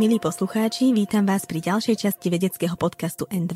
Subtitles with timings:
[0.00, 3.52] Milí poslucháči, vítam vás pri ďalšej časti vedeckého podcastu N2,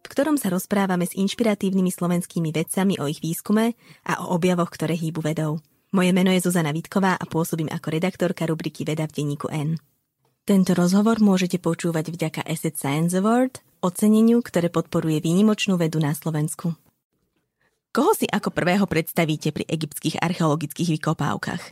[0.00, 3.76] v ktorom sa rozprávame s inšpiratívnymi slovenskými vedcami o ich výskume
[4.08, 5.60] a o objavoch, ktoré hýbu vedou.
[5.92, 9.76] Moje meno je Zuzana Vitková a pôsobím ako redaktorka rubriky Veda v denníku N.
[10.48, 16.72] Tento rozhovor môžete počúvať vďaka Asset Science Award, oceneniu, ktoré podporuje výnimočnú vedu na Slovensku.
[17.92, 21.62] Koho si ako prvého predstavíte pri egyptských archeologických vykopávkach?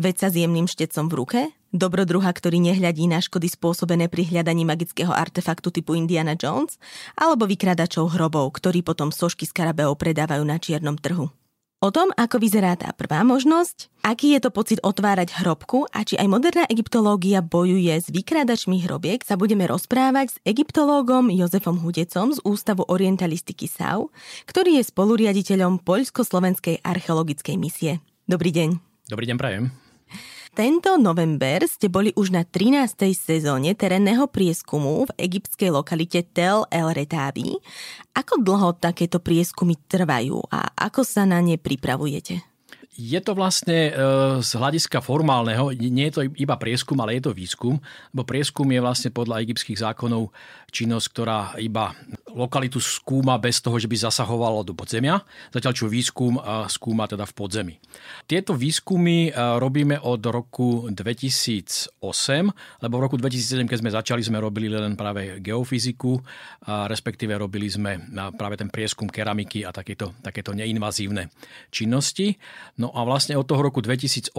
[0.00, 1.40] Vedca s jemným štecom v ruke?
[1.76, 6.80] Dobrodruha, ktorý nehľadí na škody spôsobené pri hľadaní magického artefaktu typu Indiana Jones?
[7.20, 11.28] Alebo vykradačov hrobov, ktorí potom sošky s karabeou predávajú na čiernom trhu?
[11.84, 16.16] O tom, ako vyzerá tá prvá možnosť, aký je to pocit otvárať hrobku a či
[16.16, 22.40] aj moderná egyptológia bojuje s vykrádačmi hrobiek, sa budeme rozprávať s egyptológom Jozefom Hudecom z
[22.48, 24.08] Ústavu orientalistiky SAU,
[24.48, 28.00] ktorý je spoluriaditeľom Poľsko-slovenskej archeologickej misie.
[28.24, 28.80] Dobrý deň.
[29.12, 29.68] Dobrý deň, prajem.
[30.56, 33.12] Tento november ste boli už na 13.
[33.12, 37.60] sezóne terénneho prieskumu v egyptskej lokalite Tel El Retabi.
[38.16, 42.40] Ako dlho takéto prieskumy trvajú a ako sa na ne pripravujete?
[42.96, 44.00] Je to vlastne e,
[44.40, 47.76] z hľadiska formálneho, nie je to iba prieskum, ale je to výskum,
[48.16, 50.32] lebo prieskum je vlastne podľa egyptských zákonov
[50.76, 51.96] činnosť, ktorá iba
[52.36, 56.36] lokalitu skúma bez toho, že by zasahovalo do podzemia, zatiaľ čo výskum
[56.68, 57.74] skúma teda v podzemí.
[58.28, 61.96] Tieto výskumy robíme od roku 2008,
[62.84, 66.20] lebo v roku 2007, keď sme začali, sme robili len práve geofyziku,
[66.92, 68.04] respektíve robili sme
[68.36, 71.32] práve ten prieskum keramiky a takéto, takéto neinvazívne
[71.72, 72.36] činnosti.
[72.76, 74.36] No a vlastne od toho roku 2008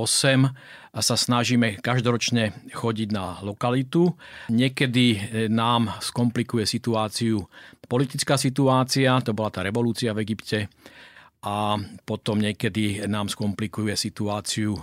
[0.97, 4.17] sa snažíme každoročne chodiť na lokalitu.
[4.49, 5.93] Niekedy e, nám
[6.27, 7.47] skomplikuje situáciu
[7.87, 10.67] politická situácia, to bola tá revolúcia v Egypte
[11.39, 14.75] a potom niekedy nám skomplikuje situáciu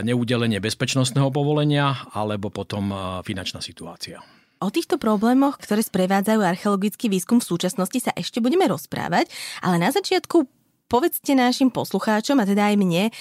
[0.00, 2.88] neudelenie bezpečnostného povolenia alebo potom
[3.20, 4.24] finančná situácia.
[4.64, 9.28] O týchto problémoch, ktoré sprevádzajú archeologický výskum v súčasnosti, sa ešte budeme rozprávať,
[9.60, 10.48] ale na začiatku
[10.88, 13.12] povedzte našim poslucháčom, a teda aj mne,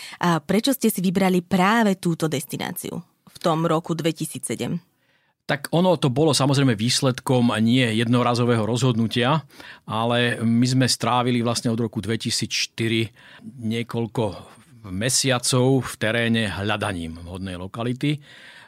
[0.48, 4.87] prečo ste si vybrali práve túto destináciu v tom roku 2007.
[5.48, 9.48] Tak ono to bolo samozrejme výsledkom nie jednorazového rozhodnutia,
[9.88, 14.24] ale my sme strávili vlastne od roku 2004 niekoľko
[14.92, 18.20] mesiacov v teréne hľadaním vhodnej lokality.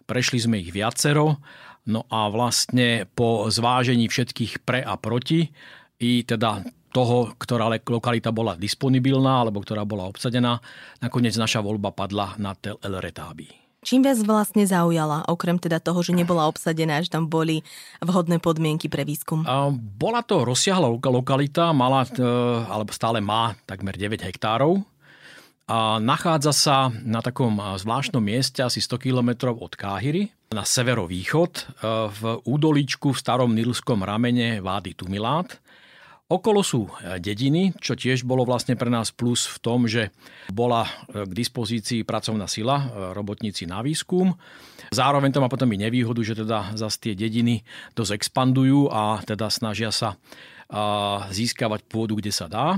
[0.07, 1.43] Prešli sme ich viacero,
[1.91, 5.51] no a vlastne po zvážení všetkých pre a proti
[5.99, 6.63] i teda
[6.95, 10.57] toho, ktorá lokalita bola disponibilná alebo ktorá bola obsadená,
[11.03, 13.68] nakoniec naša voľba padla na Tel El Retábi.
[13.79, 17.63] Čím vás vlastne zaujala, okrem teda toho, že nebola obsadená, že tam boli
[18.03, 19.47] vhodné podmienky pre výskum?
[19.95, 22.19] Bola to rozsiahla lokalita, mala, e,
[22.67, 24.83] alebo stále má takmer 9 hektárov.
[25.69, 31.63] A nachádza sa na takom zvláštnom mieste asi 100 km od Káhyry na severovýchod e,
[32.09, 35.55] v údoličku v starom nilskom ramene Vády Tumilát.
[36.29, 40.13] Okolo sú e, dediny, čo tiež bolo vlastne pre nás plus v tom, že
[40.53, 42.85] bola e, k dispozícii pracovná sila, e,
[43.17, 44.37] robotníci na výskum.
[44.93, 47.65] Zároveň to má potom i nevýhodu, že teda zase tie dediny
[47.97, 50.17] dosť expandujú a teda snažia sa
[51.33, 52.77] získavať pôdu, kde sa dá.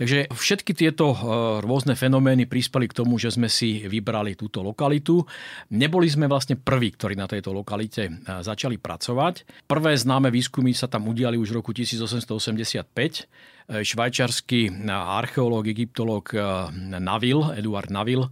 [0.00, 1.18] Takže všetky tieto eh,
[1.60, 5.20] rôzne fenomény prispeli k tomu, že sme si vybrali túto lokalitu.
[5.76, 9.68] Neboli sme vlastne prví, ktorí na tejto lokalite eh, začali pracovať.
[9.68, 12.80] Prvé známe výskumy sa tam udiali už v roku 1885.
[12.88, 16.32] Eh, švajčarský archeológ, egyptológ
[16.96, 18.24] Navil, Eduard Navil,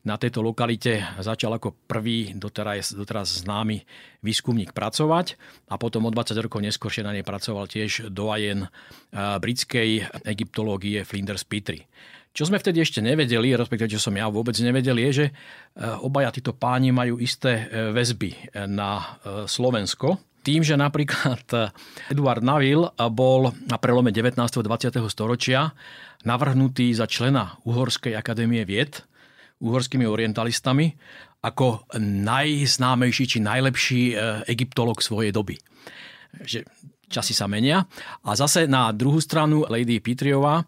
[0.00, 3.84] na tejto lokalite začal ako prvý doteraz, doteraz známy
[4.24, 5.36] výskumník pracovať
[5.68, 8.72] a potom o 20 rokov neskôršie na nej pracoval tiež doajen
[9.12, 11.84] britskej egyptológie Flinders Petrie.
[12.30, 15.34] Čo sme vtedy ešte nevedeli, respektíve čo som ja vôbec nevedel, je, že eh,
[15.98, 19.18] obaja títo páni majú isté eh, väzby na
[19.50, 20.22] Slovensko.
[20.40, 21.44] Tým, že napríklad
[22.08, 24.40] Eduard Navil bol na prelome 19.
[24.40, 24.96] a 20.
[25.12, 25.76] storočia
[26.24, 29.04] navrhnutý za člena Uhorskej akadémie vied,
[29.60, 30.92] uhorskými orientalistami
[31.40, 34.14] ako najznámejší či najlepší e,
[34.48, 35.56] egyptolog svojej doby.
[36.44, 36.68] Že
[37.08, 37.84] časy sa menia.
[38.22, 40.62] A zase na druhú stranu Lady Pitriová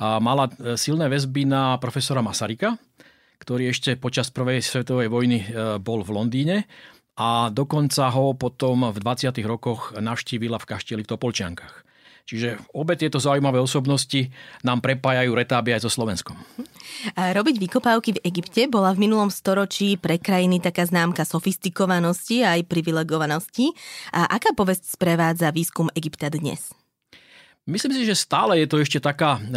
[0.00, 2.76] mala e, silné väzby na profesora Masarika,
[3.38, 5.38] ktorý ešte počas prvej svetovej vojny
[5.84, 6.56] bol v Londýne
[7.14, 9.38] a dokonca ho potom v 20.
[9.46, 11.86] rokoch navštívila v kaštieli v Topolčiankach.
[12.24, 14.32] Čiže obe tieto zaujímavé osobnosti
[14.64, 16.40] nám prepájajú retáby aj so Slovenskom.
[17.16, 22.64] Robiť vykopávky v Egypte bola v minulom storočí pre krajiny taká známka sofistikovanosti a aj
[22.64, 23.76] privilegovanosti.
[24.16, 26.72] A aká povesť sprevádza výskum Egypta dnes?
[27.64, 29.48] Myslím si, že stále je to ešte taká e,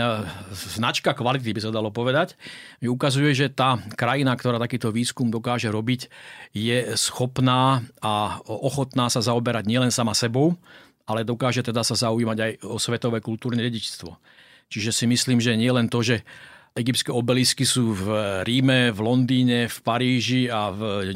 [0.79, 2.39] značka kvality, by sa dalo povedať.
[2.79, 6.07] Ukazuje, že tá krajina, ktorá takýto výskum dokáže robiť,
[6.55, 10.55] je schopná a ochotná sa zaoberať nielen sama sebou,
[11.07, 14.11] ale dokáže teda sa zaujímať aj o svetové kultúrne dedičstvo.
[14.67, 16.27] Čiže si myslím, že nie len to, že
[16.75, 18.05] egyptské obelisky sú v
[18.45, 21.09] Ríme, v Londýne, v Paríži a v,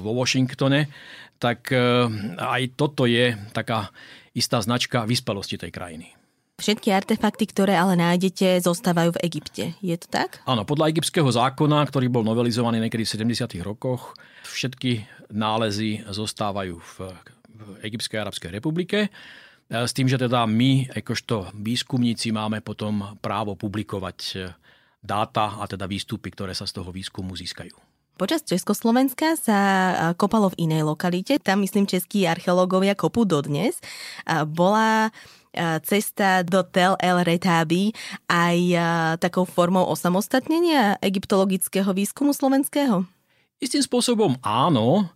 [0.00, 0.88] vo Washingtone,
[1.36, 2.08] tak e,
[2.40, 3.92] aj toto je taká
[4.32, 6.08] istá značka vyspelosti tej krajiny.
[6.54, 9.64] Všetky artefakty, ktoré ale nájdete, zostávajú v Egypte.
[9.82, 10.38] Je to tak?
[10.46, 13.58] Áno, podľa egyptského zákona, ktorý bol novelizovaný niekedy v 70.
[13.66, 14.14] rokoch,
[14.46, 15.02] všetky
[15.34, 17.33] nálezy zostávajú v, v
[17.82, 19.08] Egyptskej arabskej republike.
[19.70, 24.52] S tým, že teda my, akožto výskumníci, máme potom právo publikovať e,
[25.00, 27.72] dáta a teda výstupy, ktoré sa z toho výskumu získajú.
[28.14, 29.58] Počas Československa sa
[30.14, 33.82] kopalo v inej lokalite, tam myslím českí archeológovia kopú dodnes.
[34.54, 35.10] Bola
[35.82, 37.90] cesta do Tel El Retáby
[38.30, 38.58] aj
[39.18, 43.02] takou formou osamostatnenia egyptologického výskumu slovenského?
[43.58, 45.10] Istým spôsobom áno,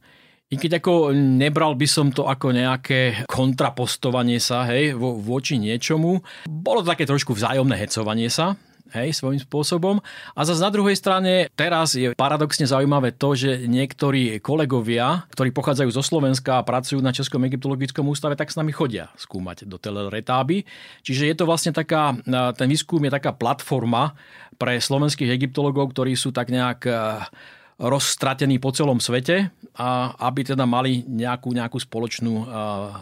[0.48, 6.24] i keď ako nebral by som to ako nejaké kontrapostovanie sa, hej, vo, voči niečomu.
[6.48, 8.56] Bolo to také trošku vzájomné hecovanie sa,
[8.96, 10.00] hej, svojím spôsobom.
[10.32, 15.90] A zase na druhej strane teraz je paradoxne zaujímavé to, že niektorí kolegovia, ktorí pochádzajú
[15.92, 20.64] zo Slovenska a pracujú na Českom egyptologickom ústave, tak s nami chodia skúmať do teleretáby.
[21.04, 22.16] Čiže je to vlastne taká,
[22.56, 24.16] ten výskum je taká platforma
[24.56, 26.88] pre slovenských egyptologov, ktorí sú tak nejak
[27.78, 32.44] rozstratení po celom svete a aby teda mali nejakú, nejakú spoločnú,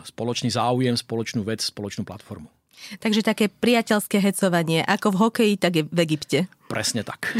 [0.04, 2.52] spoločný záujem, spoločnú vec, spoločnú platformu.
[3.00, 6.38] Takže také priateľské hecovanie, ako v hokeji, tak v Egypte.
[6.68, 7.32] Presne tak.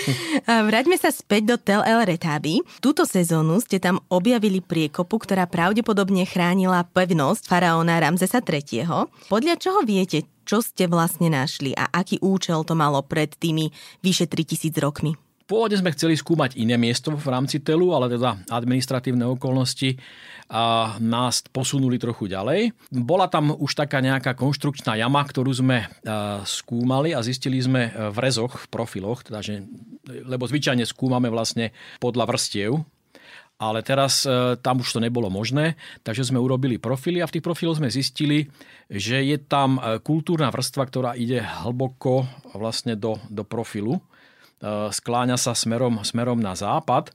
[0.70, 2.62] Vráťme sa späť do Tel El Retabi.
[2.78, 9.10] Túto sezónu ste tam objavili priekopu, ktorá pravdepodobne chránila pevnosť faraóna Ramzesa III.
[9.26, 13.72] Podľa čoho viete, čo ste vlastne našli a aký účel to malo pred tými
[14.04, 15.23] vyše 3000 rokmi?
[15.44, 20.00] Pôvodne sme chceli skúmať iné miesto v rámci telu, ale teda administratívne okolnosti
[20.48, 22.72] a nás posunuli trochu ďalej.
[22.88, 25.84] Bola tam už taká nejaká konštrukčná jama, ktorú sme
[26.48, 29.68] skúmali a zistili sme v rezoch, v profiloch, teda že,
[30.08, 32.80] lebo zvyčajne skúmame vlastne podľa vrstiev,
[33.60, 37.46] ale teraz e, tam už to nebolo možné, takže sme urobili profily a v tých
[37.46, 38.50] profiloch sme zistili,
[38.90, 42.26] že je tam e, kultúrna vrstva, ktorá ide hlboko
[42.58, 44.13] vlastne do, do profilu E,
[44.90, 47.12] skláňa sa smerom, smerom na západ.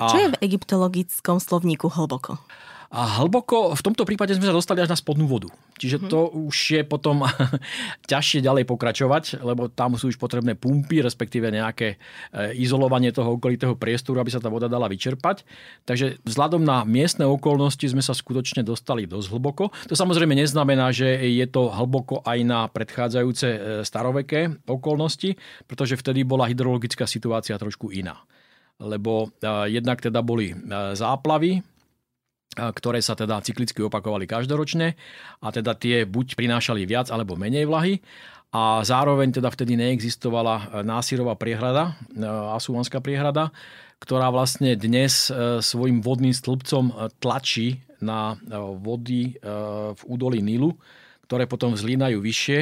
[0.00, 0.08] A...
[0.08, 2.40] Čo je v egyptologickom slovníku hlboko?
[2.88, 5.52] A hlboko, v tomto prípade sme sa dostali až na spodnú vodu.
[5.76, 7.20] Čiže to už je potom
[8.10, 11.96] ťažšie ďalej pokračovať, lebo tam sú už potrebné pumpy, respektíve nejaké e,
[12.56, 15.44] izolovanie toho okolitého priestoru, aby sa tá voda dala vyčerpať.
[15.84, 19.68] Takže vzhľadom na miestne okolnosti sme sa skutočne dostali dosť hlboko.
[19.68, 25.36] To samozrejme neznamená, že je to hlboko aj na predchádzajúce e, staroveké okolnosti,
[25.68, 28.16] pretože vtedy bola hydrologická situácia trošku iná
[28.78, 30.54] lebo e, jednak teda boli
[30.94, 31.58] záplavy,
[32.58, 34.98] ktoré sa teda cyklicky opakovali každoročne
[35.38, 38.02] a teda tie buď prinášali viac alebo menej vlahy
[38.50, 41.94] a zároveň teda vtedy neexistovala násirová priehrada,
[42.56, 43.52] Asuanská priehrada,
[43.98, 49.34] ktorá vlastne dnes e, svojim vodným stĺpcom e, tlačí na e, vody
[49.92, 50.78] v údolí Nilu,
[51.26, 52.58] ktoré potom vzlínajú vyššie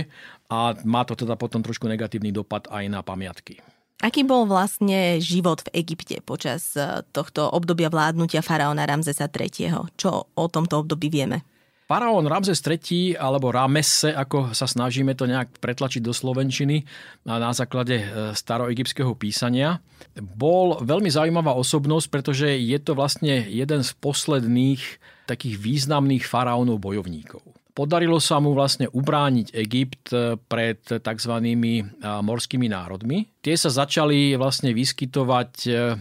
[0.48, 3.60] a má to teda potom trošku negatívny dopad aj na pamiatky.
[4.04, 9.88] Aký bol vlastne život v Egypte počas eh, tohto obdobia vládnutia faraóna Ramzesa III?
[9.96, 11.48] Čo o tomto období vieme?
[11.86, 16.82] Faraón Ramzes III, alebo Ramesse, ako sa snažíme to nejak pretlačiť do Slovenčiny
[17.24, 19.80] na základe eh, staroegyptského písania,
[20.18, 24.82] bol veľmi zaujímavá osobnosť, pretože je to vlastne jeden z posledných
[25.24, 27.40] takých významných faraónov bojovníkov.
[27.76, 30.08] Podarilo sa mu vlastne ubrániť Egypt
[30.48, 31.34] pred tzv.
[31.36, 33.28] Eh, morskými národmi.
[33.44, 36.00] Tie sa začali vlastne vyskytovať eh,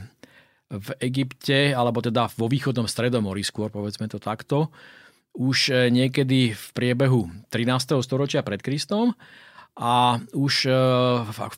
[0.72, 4.72] v Egypte, alebo teda vo východnom stredomorí skôr, povedzme to takto,
[5.36, 8.00] už niekedy v priebehu 13.
[8.00, 9.12] storočia pred Kristom
[9.76, 10.72] a už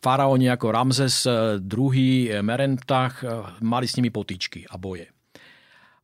[0.01, 3.21] faraóni ako Ramzes II, Merentach
[3.61, 5.16] mali s nimi potičky a boje.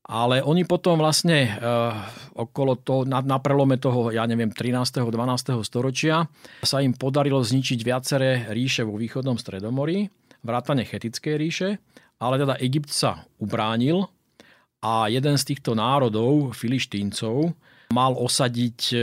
[0.04, 1.96] Ale oni potom vlastne uh,
[2.36, 5.00] okolo toho, na, na prelome toho, ja neviem, 13.
[5.00, 5.64] 12.
[5.64, 6.28] storočia
[6.60, 10.12] sa im podarilo zničiť viaceré ríše vo východnom stredomorí,
[10.44, 11.70] vrátane Chetickej ríše,
[12.20, 14.12] ale teda Egypt sa ubránil
[14.84, 17.56] a jeden z týchto národov, filištíncov,
[17.96, 18.96] mal osadiť e,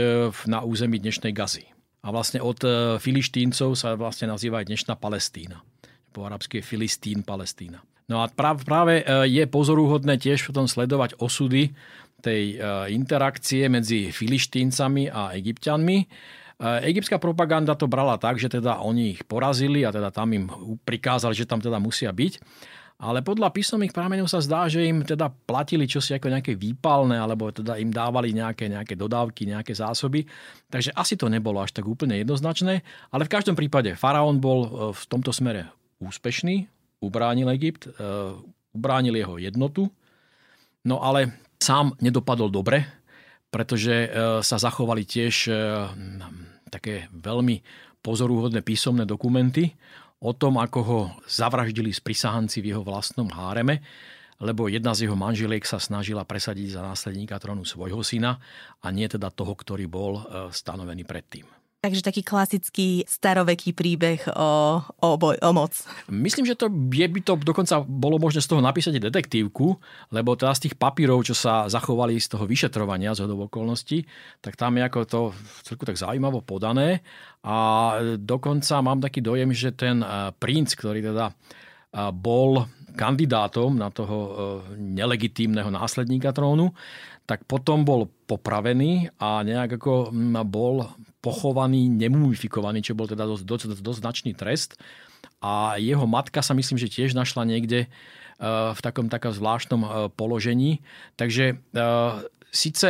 [0.51, 1.65] na území dnešnej Gazy.
[2.05, 5.65] A vlastne od e, filištíncov sa vlastne nazýva aj dnešná Palestína.
[6.13, 7.81] Po arabsky je Filistín, Palestína.
[8.11, 11.71] No a práve e, je pozoruhodné tiež potom sledovať osudy
[12.19, 15.99] tej e, interakcie medzi filištíncami a egyptianmi.
[16.61, 20.45] Egyptská propaganda to brala tak, že teda oni ich porazili a teda tam im
[20.85, 22.37] prikázali, že tam teda musia byť.
[23.01, 27.49] Ale podľa písomných prameňov sa zdá, že im teda platili čosi ako nejaké výpalné, alebo
[27.49, 30.29] teda im dávali nejaké, nejaké dodávky, nejaké zásoby.
[30.69, 32.85] Takže asi to nebolo až tak úplne jednoznačné.
[33.09, 35.73] Ale v každom prípade faraón bol e, v tomto smere
[36.05, 36.69] úspešný,
[37.01, 37.91] ubránil Egypt, e,
[38.73, 39.89] ubránil jeho jednotu,
[40.87, 42.87] no ale sám nedopadol dobre,
[43.51, 44.09] pretože e,
[44.45, 45.51] sa zachovali tiež
[46.71, 47.61] také veľmi
[48.01, 49.75] pozoruhodné písomné dokumenty
[50.23, 53.83] o tom, ako ho zavraždili sprisahanci v jeho vlastnom háreme,
[54.41, 58.41] lebo jedna z jeho manželiek sa snažila presadiť za následníka trónu svojho syna
[58.81, 61.45] a nie teda toho, ktorý bol stanovený predtým.
[61.81, 65.73] Takže taký klasický staroveký príbeh o, o, boj, o moc.
[66.13, 69.81] Myslím, že to je by to dokonca bolo možné z toho napísať detektívku,
[70.13, 74.05] lebo teda z tých papírov, čo sa zachovali z toho vyšetrovania z okolností,
[74.45, 75.21] tak tam je ako to
[75.65, 77.01] celku tak zaujímavo podané
[77.41, 83.89] a dokonca mám taký dojem, že ten eh, princ, ktorý teda eh, bol kandidátom na
[83.89, 84.35] toho eh,
[84.77, 86.77] nelegitímneho následníka trónu,
[87.25, 90.13] tak potom bol popravený a nejak ako
[90.45, 94.81] bol pochovaný, nemumifikovaný, čo bol teda dosť, dosť, dosť značný trest.
[95.41, 97.91] A jeho matka sa myslím, že tiež našla niekde eh,
[98.73, 100.81] v takom takom zvláštnom eh, položení.
[101.21, 102.13] Takže eh,
[102.49, 102.89] síce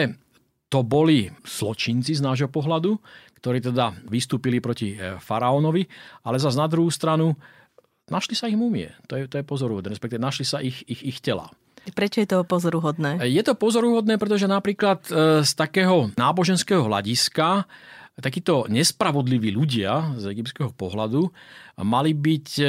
[0.71, 2.95] to boli zločinci z nášho pohľadu,
[3.43, 5.83] ktorí teda vystúpili proti faraónovi,
[6.23, 7.35] ale zase na druhú stranu
[8.07, 8.93] našli sa ich mumie.
[9.11, 11.51] To je, to je pozoruhodné, respektíve našli sa ich, ich, ich tela.
[11.81, 13.25] Prečo je to pozoruhodné?
[13.25, 17.65] Je to pozoruhodné, pretože napríklad e, z takého náboženského hľadiska
[18.21, 21.29] takíto nespravodliví ľudia z egyptského pohľadu
[21.81, 22.67] mali byť e,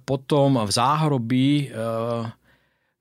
[0.00, 1.64] potom v záhrobi e,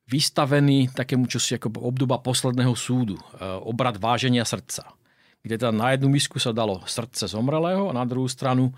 [0.07, 3.17] vystavení takému čosi ako obdoba posledného súdu,
[3.65, 4.93] obrad váženia srdca.
[5.41, 8.75] Kde teda na jednu misku sa dalo srdce zomrelého a na druhú stranu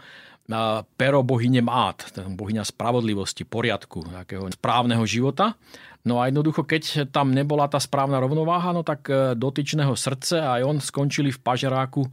[0.96, 5.58] pero bohyne Mát, bohyňa spravodlivosti, poriadku, takého správneho života.
[6.06, 10.62] No a jednoducho, keď tam nebola tá správna rovnováha, no tak e, dotyčného srdce aj
[10.62, 12.06] on skončili v pažeráku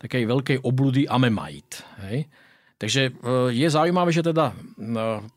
[0.00, 1.84] takej veľkej obludy Amemait.
[2.08, 2.26] Hej?
[2.80, 3.12] Takže e,
[3.52, 4.54] je zaujímavé, že teda e,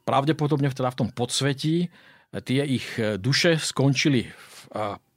[0.08, 1.92] pravdepodobne teda v tom podsvetí
[2.34, 4.58] tie ich duše skončili v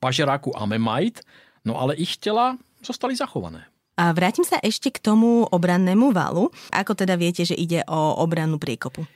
[0.05, 1.25] pažeráku Amemait,
[1.65, 3.65] no ale ich tela zostali zachované.
[3.97, 6.53] A vrátim sa ešte k tomu obrannému valu.
[6.69, 9.09] Ako teda viete, že ide o obrannú priekopu?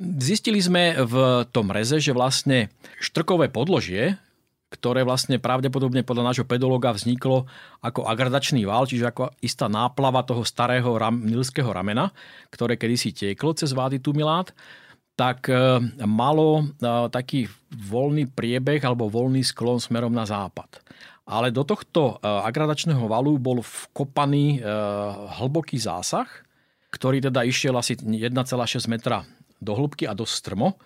[0.00, 2.70] Zistili sme v tom reze, že vlastne
[3.02, 4.16] štrkové podložie,
[4.70, 7.50] ktoré vlastne pravdepodobne podľa nášho pedologa vzniklo
[7.82, 12.14] ako agradačný val, čiže ako istá náplava toho starého ram, nilského ramena,
[12.54, 14.54] ktoré kedysi tieklo cez vády Tumilát,
[15.18, 15.58] tak e,
[16.06, 16.64] malo e,
[17.12, 20.80] taký voľný priebeh alebo voľný sklon smerom na západ.
[21.28, 24.64] Ale do tohto e, agradačného valu bol vkopaný
[25.36, 26.30] hlboký zásah,
[26.94, 28.32] ktorý teda išiel asi 1,6
[28.88, 29.28] metra
[29.60, 30.80] do hĺbky a do strmo.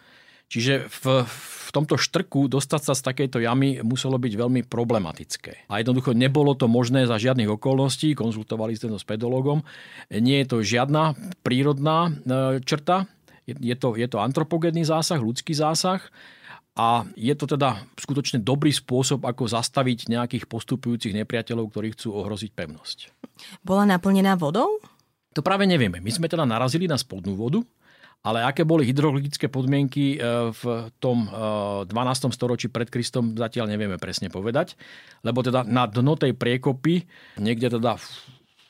[0.55, 5.67] Čiže v, v tomto štrku dostať sa z takejto jamy muselo byť veľmi problematické.
[5.67, 9.67] A jednoducho nebolo to možné za žiadnych okolností, konzultovali sme to s pedologom.
[10.15, 13.11] Nie je to žiadna prírodná e, črta,
[13.51, 15.99] je to, je to antropogénny zásah, ľudský zásah
[16.79, 22.55] a je to teda skutočne dobrý spôsob, ako zastaviť nejakých postupujúcich nepriateľov, ktorí chcú ohroziť
[22.55, 22.99] pevnosť.
[23.67, 24.79] Bola naplnená vodou?
[25.35, 25.99] To práve nevieme.
[25.99, 27.59] My sme teda narazili na spodnú vodu,
[28.25, 31.93] ale aké boli hydrologické podmienky e, v tom 12.
[31.93, 34.81] E, storočí pred Kristom, zatiaľ nevieme presne povedať,
[35.21, 37.05] lebo teda na dno tej priekopy,
[37.37, 38.07] niekde teda v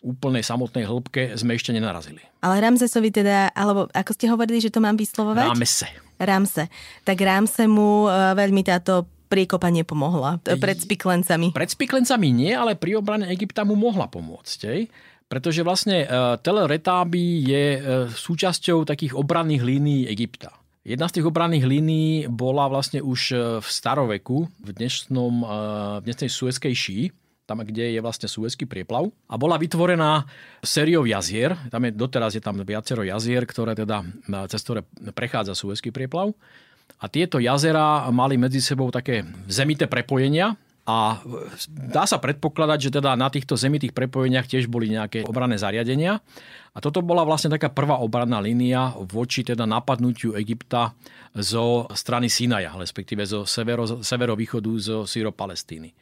[0.05, 2.21] úplnej samotnej hĺbke sme ešte nenarazili.
[2.45, 5.49] Ale Ramzesovi teda, alebo ako ste hovorili, že to mám vyslovovať?
[5.57, 5.89] Ramese.
[6.21, 6.69] Ramse.
[7.07, 11.51] Tak Ramse mu e, veľmi táto priekopa nepomohla pred spiklencami.
[11.51, 14.59] Pred spiklencami nie, ale pri obrane Egypta mu mohla pomôcť.
[14.71, 14.81] Ej?
[15.35, 16.09] Pretože vlastne e,
[16.47, 20.55] Tel Retáby je e, súčasťou takých obranných línií Egypta.
[20.87, 25.35] Jedna z tých obranných línií bola vlastne už v staroveku, v, dnešnom,
[25.99, 27.07] v dnešnej Suezkej šíji,
[27.49, 29.09] tam, kde je vlastne Suezký prieplav.
[29.27, 30.29] A bola vytvorená
[30.61, 34.05] sériou jazier, tam je, doteraz je tam viacero jazier, ktoré teda,
[34.49, 34.85] cez ktoré
[35.17, 36.37] prechádza Suezký prieplav.
[37.01, 40.53] A tieto jazera mali medzi sebou také zemité prepojenia,
[40.85, 41.17] a
[41.73, 46.21] dá sa predpokladať, že teda na týchto zemitých prepojeniach tiež boli nejaké obranné zariadenia.
[46.77, 50.93] A toto bola vlastne taká prvá obranná línia voči teda napadnutiu Egypta
[51.33, 55.97] zo strany Sinaja, respektíve zo severo, severovýchodu zo Syro-Palestíny.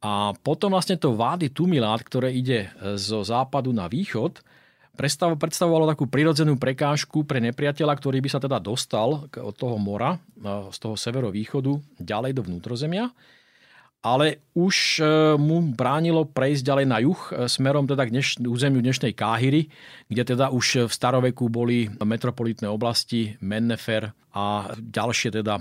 [0.00, 4.40] A potom vlastne to vády Tumilát, ktoré ide e, zo západu na východ,
[5.36, 10.72] predstavovalo takú prirodzenú prekážku pre nepriateľa, ktorý by sa teda dostal od toho mora, e,
[10.72, 13.12] z toho severovýchodu, ďalej do vnútrozemia.
[14.04, 15.02] Ale už
[15.40, 19.66] mu bránilo prejsť ďalej na juh, smerom teda k dneš, územiu dnešnej Káhyry,
[20.06, 25.58] kde teda už v staroveku boli metropolitné oblasti, Mennefer a ďalšie teda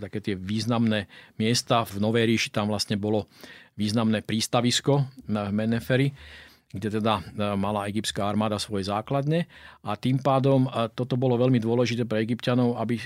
[0.00, 1.06] také tie významné
[1.38, 1.86] miesta.
[1.86, 3.30] V Novej ríši tam vlastne bolo
[3.78, 6.10] významné prístavisko v Menneferi
[6.74, 9.46] kde teda e, mala egyptská armáda svoje základne
[9.86, 13.04] a tým pádom e, toto bolo veľmi dôležité pre egyptianov, aby e,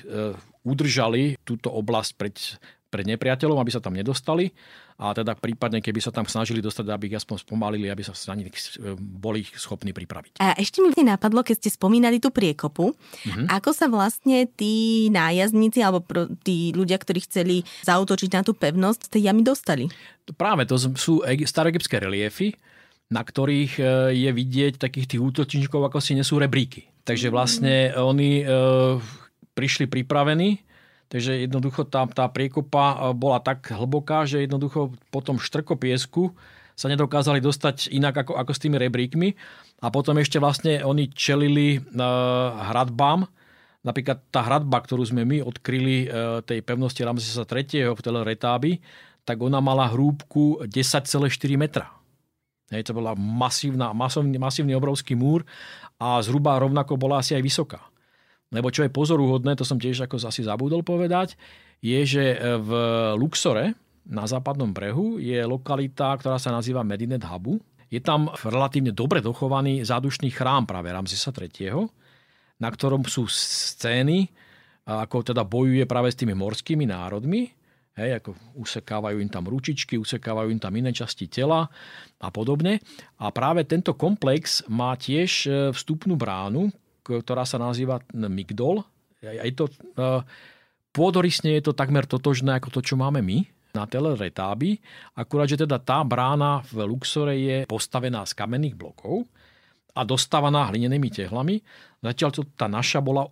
[0.65, 2.35] udržali túto oblasť pred,
[2.89, 4.49] pred nepriateľom, aby sa tam nedostali
[4.99, 8.43] a teda prípadne, keby sa tam snažili dostať, aby ich aspoň spomalili, aby sa na
[8.43, 8.51] nich
[8.99, 10.43] boli schopní pripraviť.
[10.43, 13.47] A ešte mi napadlo, keď ste spomínali tú priekopu, mm-hmm.
[13.47, 16.03] ako sa vlastne tí nájazdníci alebo
[16.43, 19.87] tí ľudia, ktorí chceli zautočiť na tú pevnosť, tej jamy dostali?
[20.35, 22.59] Práve to sú staroegyptské reliefy,
[23.09, 23.83] na ktorých e,
[24.19, 26.91] je vidieť takých tých útočníkov, ako si nesú rebríky.
[27.09, 28.47] Takže vlastne oni e,
[29.57, 30.61] prišli pripravení,
[31.09, 36.33] takže jednoducho tá, tá priekopa e, bola tak hlboká, že jednoducho po tom štrko piesku
[36.79, 39.35] sa nedokázali dostať inak ako, ako s tými rebríkmi.
[39.83, 41.83] A potom ešte vlastne oni čelili
[42.71, 43.27] hradbám,
[43.79, 46.11] Napríklad tá hradba, ktorú sme my odkryli
[46.45, 47.95] tej pevnosti Ramsesa III.
[47.95, 48.19] v Tel
[49.23, 51.29] tak ona mala hrúbku 10,4
[51.61, 51.93] metra.
[52.73, 55.45] Hej, to bola masívna, masívny, masívny obrovský múr
[56.01, 57.81] a zhruba rovnako bola asi aj vysoká.
[58.49, 61.37] Lebo čo je pozoruhodné, to som tiež ako asi zabudol povedať,
[61.85, 62.71] je, že v
[63.21, 63.77] Luxore
[64.09, 67.61] na západnom brehu je lokalita, ktorá sa nazýva Medinet Habu.
[67.93, 71.89] Je tam relatívne dobre dochovaný zádušný chrám práve Ramzesa III.,
[72.59, 74.27] na ktorom sú scény,
[74.89, 77.59] ako teda bojuje práve s tými morskými národmi
[77.99, 78.31] Hej, ako
[78.63, 81.67] usekávajú im tam ručičky, usekávajú im tam iné časti tela
[82.23, 82.79] a podobne.
[83.19, 86.71] A práve tento komplex má tiež e, vstupnú bránu,
[87.09, 88.85] ktorá sa nazýva Migdol.
[89.25, 89.73] Je to, e,
[90.93, 93.43] pôdorysne je to takmer totožné ako to, čo máme my
[93.77, 94.81] na tele retáby,
[95.15, 99.29] akurát, že teda tá brána v Luxore je postavená z kamenných blokov
[99.93, 101.61] a dostávaná hlinenými tehlami,
[102.01, 103.29] zatiaľ tá naša bola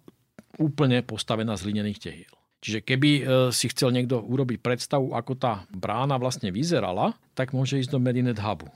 [0.60, 2.34] úplne postavená z hlinených tehiel.
[2.64, 7.78] Čiže keby e, si chcel niekto urobiť predstavu, ako tá brána vlastne vyzerala, tak môže
[7.78, 8.66] ísť do Medinet Hubu.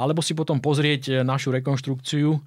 [0.00, 2.40] Alebo si potom pozrieť e, našu rekonštrukciu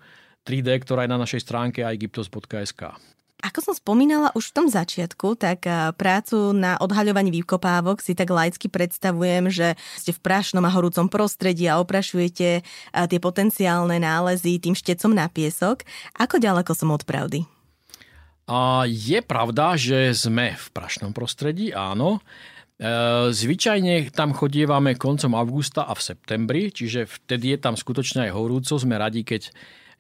[0.43, 2.95] 3D, ktorá je na našej stránke egyptos.sk.
[3.43, 8.31] Ako som spomínala už v tom začiatku, tak e, prácu na odhaľovaní výkopávok si tak
[8.31, 14.71] laicky predstavujem, že ste v prašnom a horúcom prostredí a oprašujete tie potenciálne nálezy tým
[14.71, 15.83] štecom na piesok.
[16.15, 17.43] Ako ďaleko som od pravdy?
[18.47, 22.23] A je pravda, že sme v prašnom prostredí, áno.
[22.79, 28.35] E, zvyčajne tam chodievame koncom augusta a v septembri, čiže vtedy je tam skutočne aj
[28.39, 28.79] horúco.
[28.79, 29.51] Sme radi, keď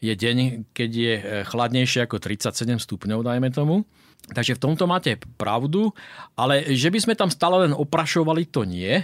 [0.03, 0.37] je deň,
[0.75, 3.87] keď je e, chladnejšie ako 37 stupňov, dajme tomu.
[4.23, 5.91] Takže v tomto máte pravdu,
[6.35, 9.03] ale že by sme tam stále len oprašovali, to nie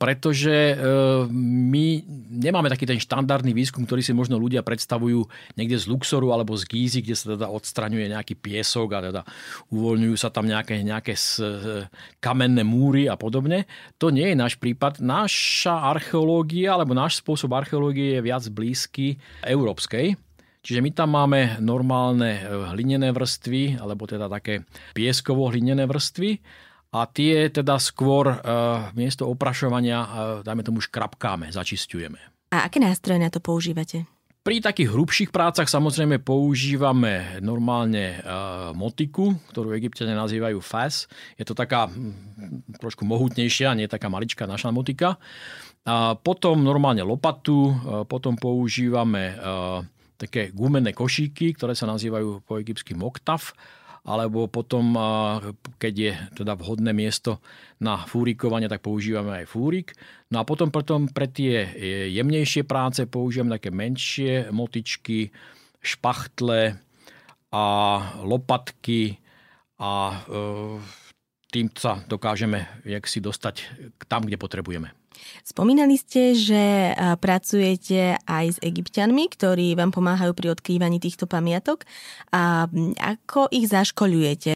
[0.00, 0.74] pretože e,
[1.28, 1.86] my
[2.32, 5.26] nemáme taký ten štandardný výskum, ktorý si možno ľudia predstavujú
[5.60, 9.22] niekde z Luxoru alebo z Gízy, kde sa teda odstraňuje nejaký piesok a teda
[9.68, 11.84] uvoľňujú sa tam nejaké, nejaké e,
[12.18, 13.68] kamenné múry a podobne.
[14.00, 15.04] To nie je náš prípad.
[15.04, 20.16] Naša archeológia alebo náš spôsob archeológie je viac blízky európskej.
[20.64, 22.40] Čiže my tam máme normálne
[22.72, 24.64] hlinené vrstvy, alebo teda také
[24.96, 26.40] pieskovo-hlinené vrstvy
[26.94, 28.38] a tie teda skôr uh,
[28.94, 30.08] miesto oprašovania, uh,
[30.46, 32.22] dajme tomu, škrapkáme, začistujeme.
[32.54, 34.06] A aké nástroje na to používate?
[34.44, 41.10] Pri takých hrubších prácach samozrejme používame normálne uh, motiku, ktorú egyptiania nazývajú fas.
[41.34, 45.16] Je to taká hm, trošku mohutnejšia, nie taká maličká naša motika.
[45.88, 47.74] A potom normálne lopatu, uh,
[48.06, 49.82] potom používame uh,
[50.14, 53.50] také gumené košíky, ktoré sa nazývajú po egyptsky moktav
[54.04, 54.92] alebo potom,
[55.80, 57.40] keď je teda vhodné miesto
[57.80, 59.96] na fúrikovanie, tak používame aj fúrik.
[60.28, 61.64] No a potom, potom pre tie
[62.12, 65.32] jemnejšie práce používame také menšie motičky,
[65.80, 66.76] špachtle
[67.48, 67.64] a
[68.20, 69.20] lopatky
[69.80, 70.16] a e,
[71.48, 73.54] tým sa dokážeme si dostať
[74.10, 74.90] tam, kde potrebujeme.
[75.42, 81.86] Spomínali ste, že pracujete aj s egyptianmi, ktorí vám pomáhajú pri odkrývaní týchto pamiatok.
[82.34, 82.66] A
[82.98, 84.54] ako ich zaškoľujete?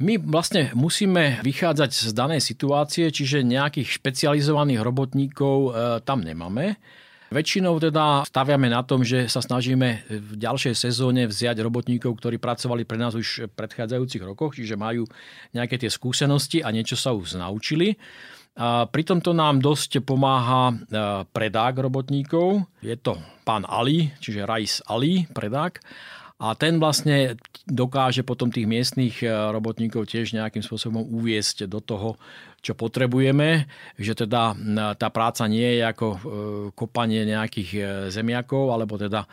[0.00, 5.70] My vlastne musíme vychádzať z danej situácie, čiže nejakých špecializovaných robotníkov e,
[6.08, 6.80] tam nemáme.
[7.30, 12.82] Väčšinou teda staviame na tom, že sa snažíme v ďalšej sezóne vziať robotníkov, ktorí pracovali
[12.82, 15.06] pre nás už v predchádzajúcich rokoch, čiže majú
[15.54, 17.94] nejaké tie skúsenosti a niečo sa už naučili.
[18.58, 20.74] A pri tomto nám dosť pomáha e,
[21.26, 22.66] predák robotníkov.
[22.82, 25.78] Je to pán Ali, čiže Rais Ali, predák.
[26.40, 27.36] a ten vlastne
[27.68, 32.16] dokáže potom tých miestných robotníkov tiež nejakým spôsobom uviesť do toho,
[32.60, 33.64] čo potrebujeme,
[33.96, 34.52] že teda
[35.00, 36.18] tá práca nie je ako e,
[36.76, 37.80] kopanie nejakých e,
[38.12, 39.24] zemiakov, alebo teda,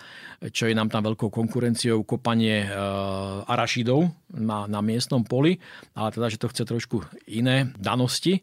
[0.47, 2.69] čo je nám tam veľkou konkurenciou, kopanie e,
[3.43, 5.59] arašidov na, na miestnom poli,
[5.91, 8.39] ale teda, že to chce trošku iné danosti.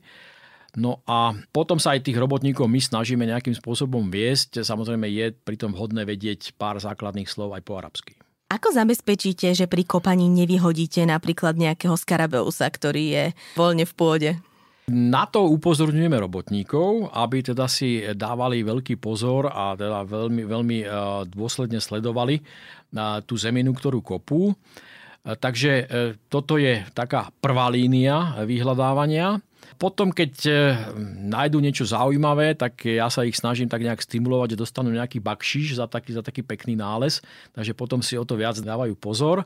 [0.75, 4.67] No a potom sa aj tých robotníkov my snažíme nejakým spôsobom viesť.
[4.67, 8.19] Samozrejme je pritom vhodné vedieť pár základných slov aj po arabsky.
[8.51, 13.25] Ako zabezpečíte, že pri kopaní nevyhodíte napríklad nejakého skarabeusa, ktorý je
[13.59, 14.31] voľne v pôde?
[14.85, 20.87] Na to upozorňujeme robotníkov, aby teda si dávali veľký pozor a teda veľmi, veľmi e,
[21.25, 22.43] dôsledne sledovali e,
[23.25, 24.53] tú zeminu, ktorú kopú.
[25.25, 25.89] E, takže
[26.29, 29.41] toto je taká prvá línia vyhľadávania.
[29.75, 30.33] Potom, keď
[31.25, 35.83] nájdu niečo zaujímavé, tak ja sa ich snažím tak nejak stimulovať, že dostanú nejaký bakšiš
[35.83, 37.19] za taký, za taký pekný nález,
[37.57, 39.43] takže potom si o to viac dávajú pozor.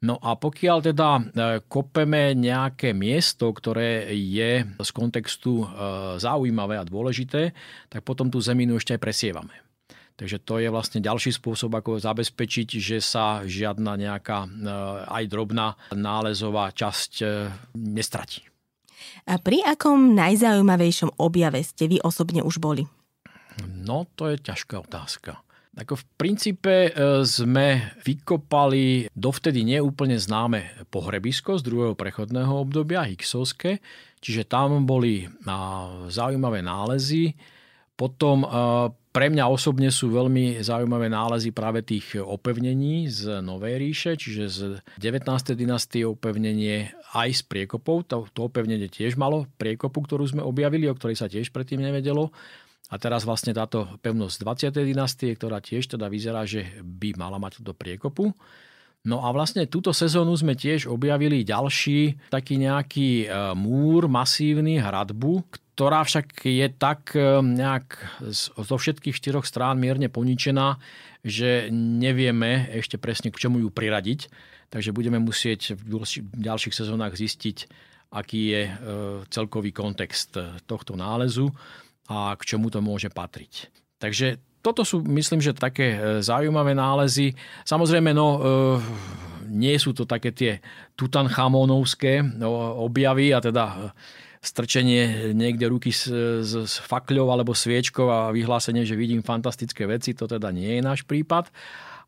[0.00, 1.22] No a pokiaľ teda e,
[1.68, 5.64] kopeme nejaké miesto, ktoré je z kontextu e,
[6.16, 7.52] zaujímavé a dôležité,
[7.92, 9.69] tak potom tú zeminu ešte aj presievame.
[10.20, 14.48] Takže to je vlastne ďalší spôsob, ako zabezpečiť, že sa žiadna nejaká e,
[15.08, 17.24] aj drobná nálezová časť
[17.80, 18.44] nestratí.
[19.24, 22.84] A pri akom najzaujímavejšom objave ste vy osobne už boli?
[23.64, 25.40] No, to je ťažká otázka.
[25.80, 26.92] Ako v princípe e,
[27.24, 33.80] sme vykopali dovtedy neúplne známe pohrebisko z druhého prechodného obdobia, Hicksovské,
[34.20, 35.24] čiže tam boli
[36.12, 37.32] zaujímavé nálezy.
[38.00, 38.48] Potom e,
[39.12, 44.58] pre mňa osobne sú veľmi zaujímavé nálezy práve tých opevnení z Novej ríše, čiže z
[44.96, 45.28] 19.
[45.52, 48.08] dynastie opevnenie aj z priekopov.
[48.08, 52.32] To, to opevnenie tiež malo priekopu, ktorú sme objavili, o ktorej sa tiež predtým nevedelo.
[52.90, 54.80] A teraz vlastne táto pevnosť 20.
[54.80, 58.32] dynastie, ktorá tiež teda vyzerá, že by mala mať do priekopu.
[59.00, 65.40] No a vlastne túto sezónu sme tiež objavili ďalší taký nejaký e, múr, masívny, hradbu,
[65.80, 67.96] ktorá však je tak e, nejak
[68.60, 70.76] zo všetkých štyroch strán mierne poničená,
[71.24, 74.28] že nevieme ešte presne k čomu ju priradiť.
[74.68, 76.04] Takže budeme musieť v
[76.36, 77.64] ďalších sezónach zistiť,
[78.12, 78.72] aký je e,
[79.32, 80.36] celkový kontext
[80.68, 81.48] tohto nálezu
[82.12, 83.72] a k čomu to môže patriť.
[83.96, 87.32] Takže toto sú, myslím, že také e, zaujímavé nálezy.
[87.64, 88.40] Samozrejme, no, e,
[89.48, 90.60] nie sú to také tie
[90.92, 93.76] tutanchamonovské no, objavy a teda e,
[94.40, 96.08] strčenie niekde ruky s,
[96.44, 100.82] s, s fakľou alebo sviečkou a vyhlásenie, že vidím fantastické veci, to teda nie je
[100.82, 101.52] náš prípad.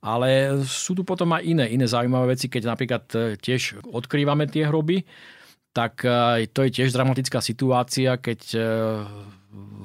[0.02, 3.04] Ale sú tu potom aj iné, iné zaujímavé veci, keď napríklad
[3.38, 5.06] tiež odkrývame tie hroby,
[5.70, 6.02] tak
[6.50, 8.40] to je tiež dramatická situácia, keď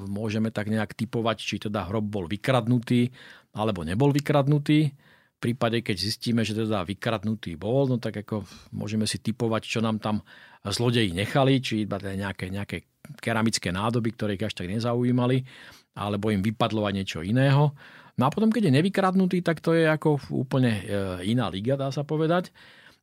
[0.08, 3.14] môžeme tak nejak typovať, či teda hrob bol vykradnutý
[3.54, 4.90] alebo nebol vykradnutý.
[5.38, 8.42] Prípade, keď zistíme, že teda vykradnutý bol, no tak ako
[8.74, 10.26] môžeme si typovať, čo nám tam
[10.66, 12.76] zlodeji nechali, či iba teda nejaké, nejaké
[13.22, 15.46] keramické nádoby, ktoré ich až tak nezaujímali,
[15.94, 17.70] alebo im vypadlo aj niečo iného.
[18.18, 21.94] No a potom, keď je nevykradnutý, tak to je ako úplne e, iná liga, dá
[21.94, 22.50] sa povedať.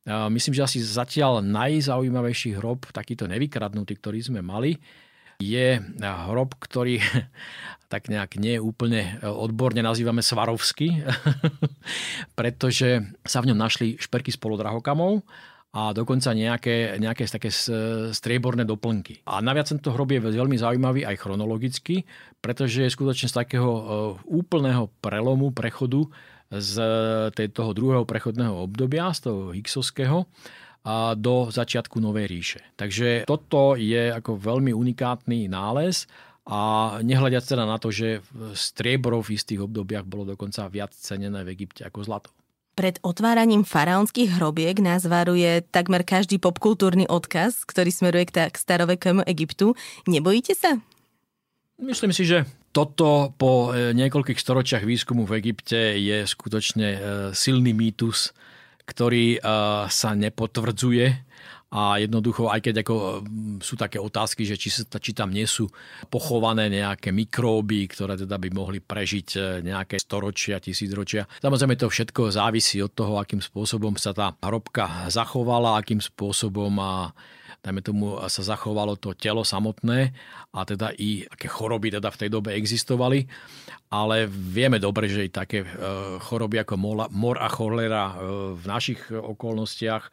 [0.06, 4.78] Myslím, že asi zatiaľ najzaujímavejší hrob, takýto nevykradnutý, ktorý sme mali,
[5.40, 7.00] je hrob, ktorý
[7.92, 11.06] tak nejak nie úplne odborne nazývame Svarovský,
[12.38, 15.22] pretože sa v ňom našli šperky s polodrahokamov
[15.76, 17.52] a dokonca nejaké, nejaké také
[18.10, 19.20] strieborné doplnky.
[19.28, 22.08] A naviac tento hrob je veľmi zaujímavý aj chronologicky,
[22.40, 23.82] pretože je skutočne z takého e,
[24.24, 26.08] úplného prelomu, prechodu
[26.48, 26.74] z
[27.52, 29.52] toho druhého prechodného obdobia, z toho
[30.86, 32.60] Hicksovského, do začiatku Novej ríše.
[32.78, 36.06] Takže toto je ako veľmi unikátny nález
[36.46, 38.22] a nehľadiac teda na to, že
[38.54, 42.30] striebro v istých obdobiach bolo dokonca viac cenené v Egypte ako zlato.
[42.76, 49.24] Pred otváraním faraónskych hrobiek nás varuje takmer každý popkultúrny odkaz, ktorý smeruje k, k starovekému
[49.26, 49.74] Egyptu.
[50.04, 50.76] Nebojíte sa?
[51.80, 52.44] Myslím si, že
[52.76, 56.98] toto po e, niekoľkých storočiach výskumu v Egypte je skutočne e,
[57.32, 58.36] silný mýtus,
[58.86, 59.40] ktorý eh,
[59.90, 61.06] sa nepotvrdzuje
[61.66, 65.66] a jednoducho, aj keď ako mm, sú také otázky, že či, či tam nie sú
[66.06, 71.26] pochované nejaké mikróby, ktoré teda by mohli prežiť eh, nejaké storočia, tisícročia.
[71.42, 77.10] Samozrejme to všetko závisí od toho, akým spôsobom sa tá hrobka zachovala, akým spôsobom a
[77.66, 80.14] dajme tomu, sa zachovalo to telo samotné
[80.54, 83.26] a teda i aké choroby teda v tej dobe existovali.
[83.90, 85.68] Ale vieme dobre, že i také e,
[86.22, 86.74] choroby ako
[87.10, 88.14] mor a cholera e,
[88.54, 90.04] v našich okolnostiach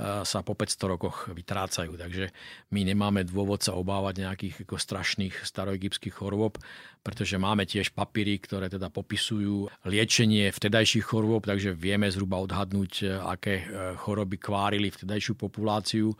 [0.00, 2.00] sa po 500 rokoch vytrácajú.
[2.00, 2.32] Takže
[2.72, 6.56] my nemáme dôvod sa obávať nejakých ako strašných staroegyptských chorôb,
[7.04, 12.92] pretože máme tiež papíry, ktoré teda popisujú liečenie vtedajších chorôb, takže vieme zhruba odhadnúť,
[13.28, 13.68] aké
[14.00, 16.16] choroby kvárili vtedajšiu populáciu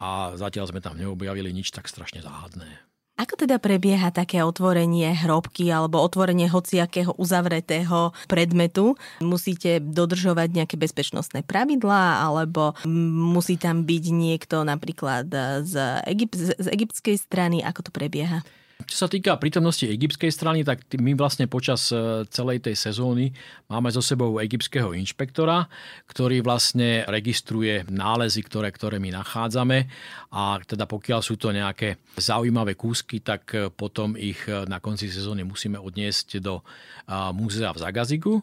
[0.00, 2.90] a zatiaľ sme tam neobjavili nič tak strašne záhadné.
[3.20, 8.96] Ako teda prebieha také otvorenie hrobky alebo otvorenie hociakého uzavretého predmetu?
[9.20, 15.28] Musíte dodržovať nejaké bezpečnostné pravidlá alebo musí tam byť niekto napríklad
[15.68, 15.74] z,
[16.08, 17.60] Egypt, z egyptskej strany?
[17.60, 18.40] Ako to prebieha?
[18.86, 23.34] Čo sa týka prítomnosti egyptskej strany, tak my vlastne počas e, celej tej sezóny
[23.68, 25.68] máme so sebou egyptského inšpektora,
[26.08, 29.84] ktorý vlastne registruje nálezy, ktoré, ktoré my nachádzame.
[30.32, 35.12] A teda pokiaľ sú to nejaké zaujímavé kúsky, tak e, potom ich e, na konci
[35.12, 36.62] sezóny musíme odniesť do
[37.10, 38.34] múzea v Zagazigu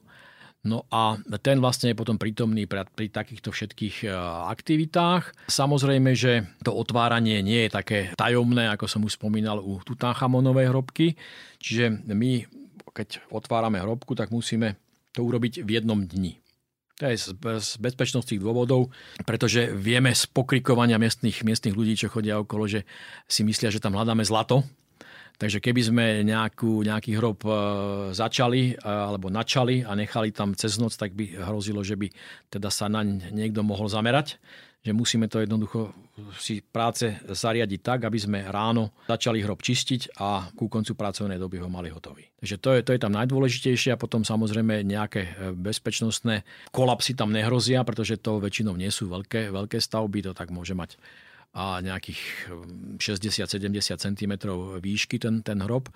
[0.68, 4.08] No a ten vlastne je potom prítomný pri, pri takýchto všetkých e,
[4.52, 5.48] aktivitách.
[5.48, 11.16] Samozrejme, že to otváranie nie je také tajomné, ako som už spomínal u Tutanchamonovej hrobky.
[11.64, 12.44] Čiže my,
[12.92, 14.76] keď otvárame hrobku, tak musíme
[15.16, 16.36] to urobiť v jednom dni.
[16.98, 18.90] To je z, bezpečnostných dôvodov,
[19.22, 22.90] pretože vieme z pokrikovania miestnych, miestnych ľudí, čo chodia okolo, že
[23.30, 24.66] si myslia, že tam hľadáme zlato
[25.38, 27.54] Takže keby sme nejakú, nejaký hrob e,
[28.18, 32.10] začali e, alebo načali a nechali tam cez noc, tak by hrozilo, že by
[32.50, 34.42] teda sa naň niekto mohol zamerať.
[34.82, 35.94] Že musíme to jednoducho
[36.42, 41.62] si práce zariadiť tak, aby sme ráno začali hrob čistiť a ku koncu pracovnej doby
[41.62, 42.26] ho mali hotový.
[42.42, 46.42] Takže to je, to je tam najdôležitejšie a potom samozrejme nejaké e, bezpečnostné
[46.74, 50.98] kolapsy tam nehrozia, pretože to väčšinou nie sú veľké, veľké stavby, to tak môže mať
[51.56, 52.52] a nejakých
[53.00, 54.34] 60-70 cm
[54.82, 55.90] výšky ten, ten hrob.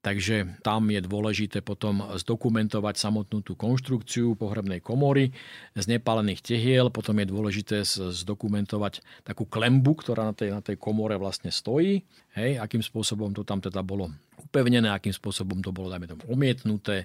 [0.00, 5.28] Takže tam je dôležité potom zdokumentovať samotnú tú konštrukciu pohrebnej komory
[5.76, 6.88] z nepálených tehiel.
[6.88, 12.00] Potom je dôležité zdokumentovať takú klembu, ktorá na tej, na tej komore vlastne stojí.
[12.32, 14.08] Hej, akým spôsobom to tam teda bolo
[14.40, 17.04] upevnené, akým spôsobom to bolo, dajme tomu, omietnuté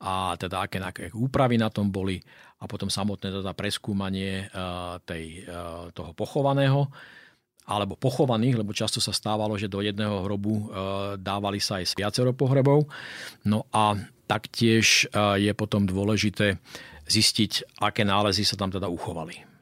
[0.00, 2.20] a teda aké, aké úpravy na tom boli
[2.60, 6.88] a potom samotné teda preskúmanie uh, tej, uh, toho pochovaného
[7.66, 10.62] alebo pochovaných, lebo často sa stávalo, že do jedného hrobu uh,
[11.18, 12.86] dávali sa aj viacero pohrebov.
[13.42, 16.58] No a taktiež je potom dôležité
[17.06, 19.55] zistiť, aké nálezy sa tam teda uchovali.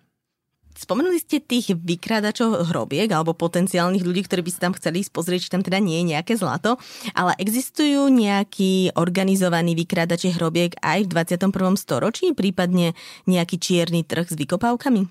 [0.74, 5.40] Spomenuli ste tých vykrádačov hrobiek alebo potenciálnych ľudí, ktorí by si tam chceli ísť pozrieť,
[5.46, 6.82] či tam teda nie je nejaké zlato,
[7.14, 11.78] ale existujú nejakí organizovaní vykrádači hrobiek aj v 21.
[11.78, 12.98] storočí, prípadne
[13.30, 15.06] nejaký čierny trh s vykopávkami?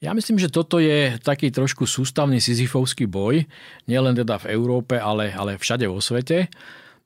[0.00, 3.44] Ja myslím, že toto je taký trošku sústavný sizifovský boj,
[3.84, 6.48] nielen teda v Európe, ale, ale všade vo svete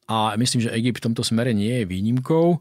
[0.05, 2.47] a myslím, že Egypt v tomto smere nie je výnimkou.
[2.53, 2.59] E,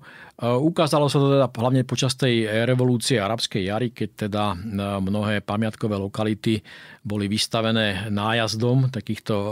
[0.47, 4.55] ukázalo sa to teda hlavne počas tej revolúcie arabskej jary, keď teda e,
[5.03, 6.63] mnohé pamiatkové lokality
[7.03, 9.51] boli vystavené nájazdom takýchto e,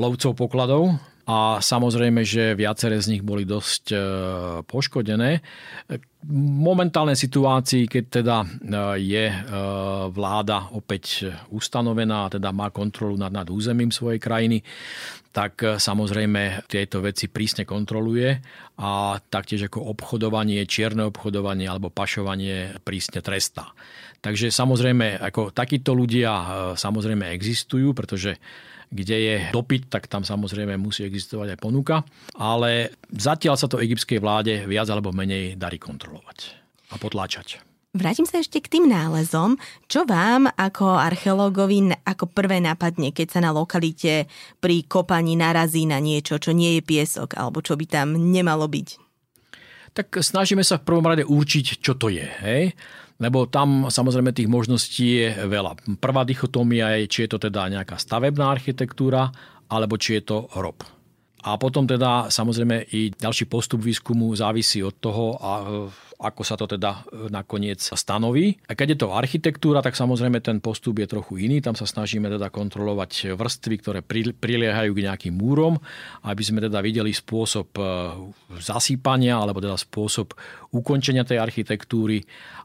[0.00, 3.98] lovcov pokladov a samozrejme, že viaceré z nich boli dosť e,
[4.68, 5.40] poškodené.
[6.20, 8.46] V momentálnej situácii, keď teda e,
[9.00, 9.38] je e,
[10.12, 14.60] vláda opäť ustanovená, teda má kontrolu nad, nad územím svojej krajiny,
[15.34, 18.38] tak samozrejme tieto veci prísne kontroluje
[18.78, 23.74] a taktiež ako obchodovanie, čierne obchodovanie alebo pašovanie prísne trestá.
[24.22, 26.30] Takže samozrejme, ako takíto ľudia
[26.78, 28.38] samozrejme existujú, pretože
[28.94, 32.06] kde je dopyt, tak tam samozrejme musí existovať aj ponuka.
[32.38, 36.54] Ale zatiaľ sa to egyptskej vláde viac alebo menej darí kontrolovať
[36.94, 37.58] a potláčať.
[37.94, 39.54] Vrátim sa ešte k tým nálezom.
[39.86, 44.26] Čo vám ako archeológovi ako prvé napadne, keď sa na lokalite
[44.58, 48.88] pri kopaní narazí na niečo, čo nie je piesok alebo čo by tam nemalo byť?
[49.94, 52.26] Tak snažíme sa v prvom rade určiť, čo to je.
[52.26, 52.74] Hej?
[53.24, 55.96] Lebo tam samozrejme tých možností je veľa.
[55.96, 59.32] Prvá dichotómia je, či je to teda nejaká stavebná architektúra,
[59.72, 60.84] alebo či je to hrob.
[61.44, 65.36] A potom teda samozrejme i ďalší postup výskumu závisí od toho,
[66.16, 68.56] ako sa to teda nakoniec stanoví.
[68.64, 71.60] A keď je to architektúra, tak samozrejme ten postup je trochu iný.
[71.60, 74.00] Tam sa snažíme teda kontrolovať vrstvy, ktoré
[74.32, 75.76] priliehajú k nejakým múrom,
[76.24, 77.82] aby sme teda videli spôsob e,
[78.64, 80.32] zasýpania alebo teda spôsob
[80.72, 82.24] ukončenia tej architektúry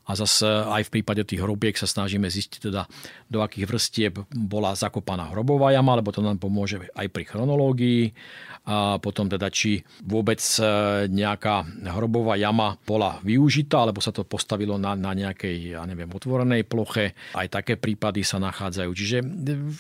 [0.10, 2.90] a zase aj v prípade tých hrobiek sa snažíme zistiť teda,
[3.30, 8.18] do akých vrstieb bola zakopaná hrobová jama, lebo to nám pomôže aj pri chronológii
[8.66, 10.64] a potom teda či vôbec e,
[11.10, 16.66] nejaká hrobová jama bola využitá, alebo sa to postavilo na, na nejakej, ja neviem, otvorenej
[16.66, 17.18] ploche.
[17.38, 18.90] Aj také prípady sa nachádzajú.
[18.94, 19.18] Čiže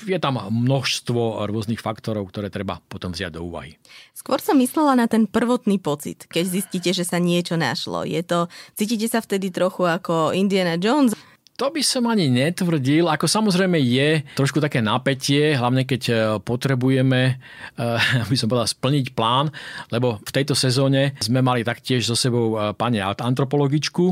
[0.09, 3.77] je tam množstvo rôznych faktorov, ktoré treba potom vziať do úvahy.
[4.17, 8.03] Skôr som myslela na ten prvotný pocit, keď zistíte, že sa niečo našlo.
[8.05, 11.15] Je to, cítite sa vtedy trochu ako Indiana Jones?
[11.60, 13.12] To by som ani netvrdil.
[13.12, 17.36] Ako samozrejme je trošku také napätie, hlavne keď e, potrebujeme,
[17.75, 17.84] e,
[18.23, 19.51] aby som povedal, splniť plán,
[19.91, 24.05] lebo v tejto sezóne sme mali taktiež so sebou e, pani antropologičku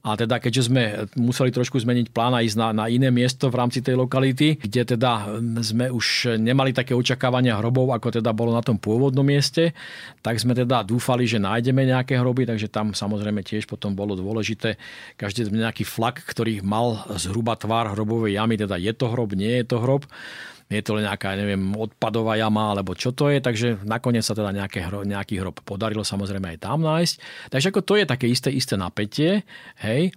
[0.00, 0.82] a teda keďže sme
[1.20, 4.96] museli trošku zmeniť plán a ísť na, na iné miesto v rámci tej lokality, kde
[4.96, 9.76] teda sme už nemali také očakávania hrobov, ako teda bolo na tom pôvodnom mieste,
[10.24, 14.80] tak sme teda dúfali, že nájdeme nejaké hroby, takže tam samozrejme tiež potom bolo dôležité
[15.20, 19.64] každý nejaký flak, ktorý mal zhruba tvár hrobovej jamy, teda je to hrob, nie je
[19.68, 20.08] to hrob
[20.70, 24.54] je to len nejaká, neviem, odpadová jama, alebo čo to je, takže nakoniec sa teda
[24.54, 27.14] nejaké, nejaký hrob podarilo samozrejme aj tam nájsť.
[27.50, 29.42] Takže ako to je také isté, isté napätie,
[29.82, 30.14] hej,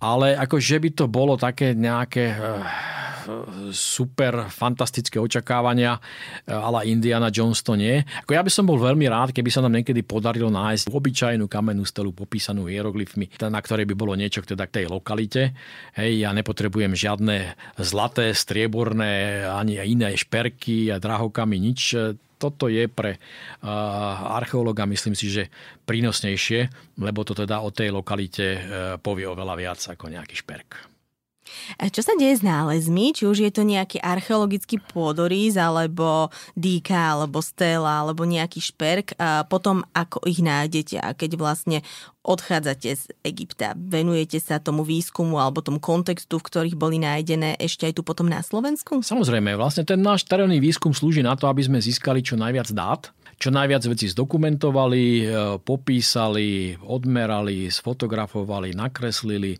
[0.00, 2.90] ale ako že by to bolo také nejaké eh,
[3.70, 8.00] super fantastické očakávania, eh, ale Indiana Jones to nie.
[8.24, 11.84] Ako ja by som bol veľmi rád, keby sa nám niekedy podarilo nájsť obyčajnú kamennú
[11.84, 15.52] stelu popísanú hieroglyfmi, na ktorej by bolo niečo teda k tej lokalite.
[15.94, 21.94] Hej, ja nepotrebujem žiadne zlaté, strieborné, ani iné šperky a drahokamy, nič
[22.40, 23.68] toto je pre uh,
[24.40, 25.52] archeológa, myslím si, že
[25.84, 26.60] prínosnejšie,
[27.04, 28.62] lebo to teda o tej lokalite uh,
[28.96, 30.89] povie oveľa viac ako nejaký šperk.
[31.78, 33.14] Čo sa deje s nálezmi?
[33.14, 39.14] Či už je to nejaký archeologický pôdorys, alebo dýka, alebo stela, alebo nejaký šperk.
[39.16, 41.78] A potom ako ich nájdete a keď vlastne
[42.20, 47.88] odchádzate z Egypta, venujete sa tomu výskumu alebo tomu kontextu, v ktorých boli nájdené ešte
[47.88, 49.00] aj tu potom na Slovensku?
[49.00, 53.08] Samozrejme, vlastne ten náš terénny výskum slúži na to, aby sme získali čo najviac dát,
[53.40, 55.24] čo najviac veci zdokumentovali, e,
[55.64, 59.56] popísali, odmerali, sfotografovali, nakreslili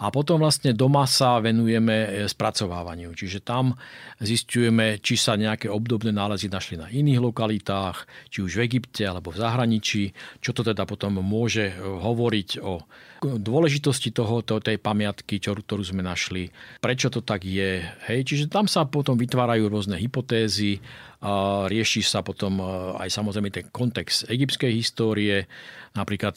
[0.00, 3.12] a potom vlastne doma sa venujeme e, spracovávaniu.
[3.12, 3.76] Čiže tam
[4.20, 9.32] zistujeme, či sa nejaké obdobné nálezy našli na iných lokalitách, či už v Egypte alebo
[9.32, 10.02] v zahraničí,
[10.40, 12.84] čo to teda potom môže e, hovoriť o
[13.24, 16.52] dôležitosti toho, tej pamiatky, ktorú sme našli,
[16.84, 17.80] prečo to tak je.
[18.06, 20.84] Hej, čiže tam sa potom vytvárajú rôzne hypotézy,
[21.16, 22.64] a rieši sa potom e,
[23.00, 25.48] aj samozrejme ten kontext egyptskej histórie,
[25.96, 26.36] napríklad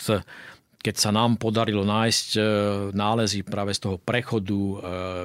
[0.79, 2.41] keď sa nám podarilo nájsť e,
[2.95, 4.75] nálezy práve z toho prechodu e,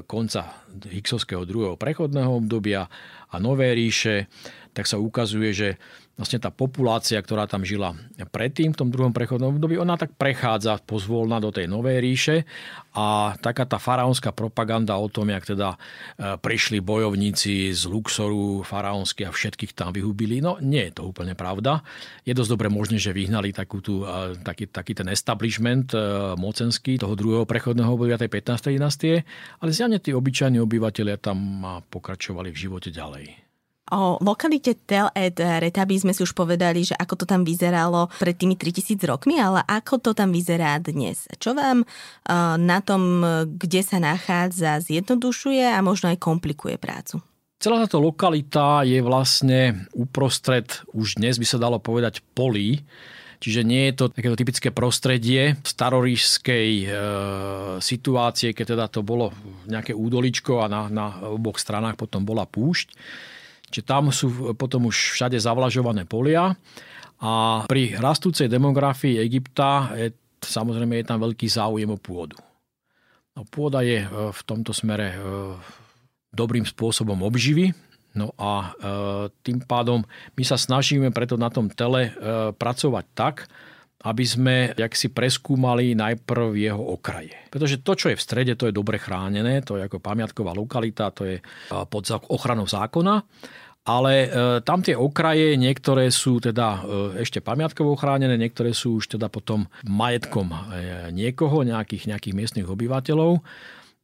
[0.03, 2.91] konca Hixovského druhého prechodného obdobia
[3.31, 4.27] a Nové ríše,
[4.75, 5.69] tak sa ukazuje, že
[6.15, 7.99] vlastne tá populácia, ktorá tam žila
[8.31, 12.37] predtým v tom druhom prechodnom období, ona tak prechádza pozvolna do tej novej ríše
[12.95, 15.79] a taká tá faraónska propaganda o tom, jak teda e,
[16.39, 21.83] prišli bojovníci z Luxoru faraónsky a všetkých tam vyhubili, no nie je to úplne pravda.
[22.23, 25.99] Je dosť dobre možné, že vyhnali takú tú, e, taký, taký ten establishment e,
[26.39, 28.71] mocenský toho druhého prechodného obdobia tej 15.
[28.71, 29.27] dynastie,
[29.59, 33.44] ale zjavne tí obyčajní obyvateľia tam pokračovali v živote ďalej.
[33.95, 38.35] O lokalite Tel Ed Retabi sme si už povedali, že ako to tam vyzeralo pred
[38.35, 41.31] tými 3000 rokmi, ale ako to tam vyzerá dnes?
[41.39, 41.87] Čo vám
[42.59, 47.23] na tom, kde sa nachádza, zjednodušuje a možno aj komplikuje prácu?
[47.63, 52.83] Celá táto lokalita je vlastne uprostred, už dnes by sa dalo povedať, polí,
[53.45, 56.89] Čiže nie je to takéto typické prostredie starorížskej e,
[57.77, 59.37] situácie, keď teda to bolo
[59.69, 62.97] nejaké údoličko a na, na oboch stranách potom bola púšť.
[63.75, 66.55] Čiže tam sú potom už všade zavlažované polia
[67.19, 72.39] a pri rastúcej demografii Egypta je, samozrejme je tam veľký záujem o pôdu.
[73.35, 75.19] No, pôda je e, v tomto smere e,
[76.31, 77.75] dobrým spôsobom obživy,
[78.15, 78.67] No a e,
[79.43, 80.07] tým pádom
[80.39, 82.15] my sa snažíme preto na tom tele
[82.55, 83.51] pracovať tak,
[84.07, 87.35] aby sme jak si preskúmali najprv jeho okraje.
[87.51, 91.11] Pretože to, čo je v strede, to je dobre chránené, to je ako pamiatková lokalita,
[91.11, 91.43] to je
[91.91, 93.19] pod ochranou zákona
[93.85, 94.29] ale e,
[94.65, 99.69] tam tie okraje, niektoré sú teda e, ešte pamiatkovo chránené, niektoré sú už teda potom
[99.85, 100.59] majetkom e,
[101.13, 103.45] niekoho, nejakých, nejakých miestnych obyvateľov.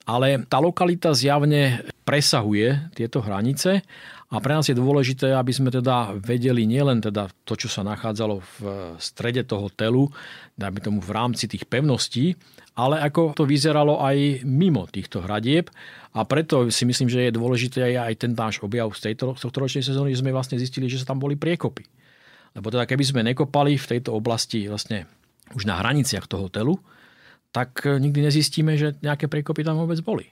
[0.04, 3.80] Ale tá lokalita zjavne presahuje tieto hranice
[4.28, 8.36] a pre nás je dôležité, aby sme teda vedeli nielen teda to, čo sa nachádzalo
[8.40, 8.58] v
[9.00, 10.08] strede toho telu,
[10.56, 12.36] dajme tomu v rámci tých pevností,
[12.74, 15.68] ale ako to vyzeralo aj mimo týchto hradieb.
[16.10, 19.86] A preto si myslím, že je dôležité aj ten náš objav z tejto, tohto ročnej
[19.86, 21.86] sezóny, že sme vlastne zistili, že sa tam boli priekopy.
[22.58, 25.06] Lebo teda keby sme nekopali v tejto oblasti vlastne
[25.54, 26.78] už na hraniciach toho telu,
[27.54, 30.26] tak nikdy nezistíme, že nejaké priekopy tam vôbec boli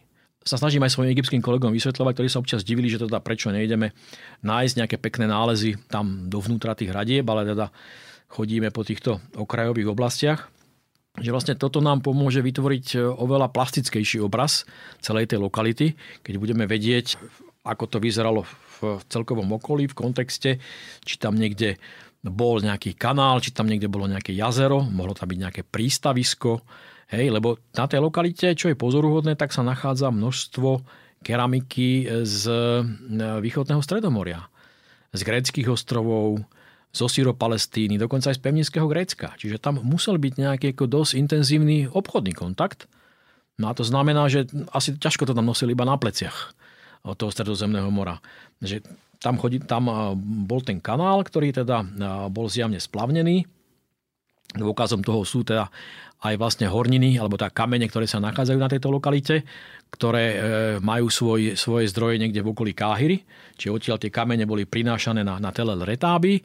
[0.48, 3.92] sa snažím aj svojim egyptským kolegom vysvetľovať, ktorí sa občas divili, že teda prečo nejdeme
[4.40, 7.68] nájsť nejaké pekné nálezy tam dovnútra tých hradieb, ale teda
[8.32, 10.48] chodíme po týchto okrajových oblastiach
[11.18, 14.64] že vlastne toto nám pomôže vytvoriť e, oveľa plastickejší obraz
[15.02, 17.18] celej tej lokality, keď budeme vedieť,
[17.66, 18.46] ako to vyzeralo
[18.78, 20.50] v celkovom okolí, v kontexte,
[21.02, 21.76] či tam niekde
[22.22, 26.62] bol nejaký kanál, či tam niekde bolo nejaké jazero, mohlo tam byť nejaké prístavisko,
[27.08, 30.84] Hej, lebo na tej lokalite, čo je pozoruhodné, tak sa nachádza množstvo
[31.24, 32.80] keramiky z e,
[33.40, 34.44] východného stredomoria.
[35.16, 36.44] Z gréckých ostrovov,
[36.88, 39.36] zo Syro-Palestíny, dokonca aj z pevninského Grécka.
[39.36, 42.88] Čiže tam musel byť nejaký ako dosť intenzívny obchodný kontakt.
[43.60, 46.54] No a to znamená, že asi ťažko to tam nosili iba na pleciach
[47.04, 48.22] od toho stredozemného mora.
[48.62, 48.82] Že
[49.18, 49.90] tam, chodí, tam
[50.46, 51.82] bol ten kanál, ktorý teda
[52.30, 53.44] bol zjavne splavnený.
[54.56, 55.68] Dôkazom toho sú teda
[56.18, 59.46] aj vlastne horniny, alebo tá kamene, ktoré sa nachádzajú na tejto lokalite,
[59.86, 60.36] ktoré e,
[60.82, 63.22] majú svoj, svoje zdroje niekde v okolí Káhyry,
[63.54, 66.42] čiže odtiaľ tie kamene boli prinášané na, na Telel Retáby.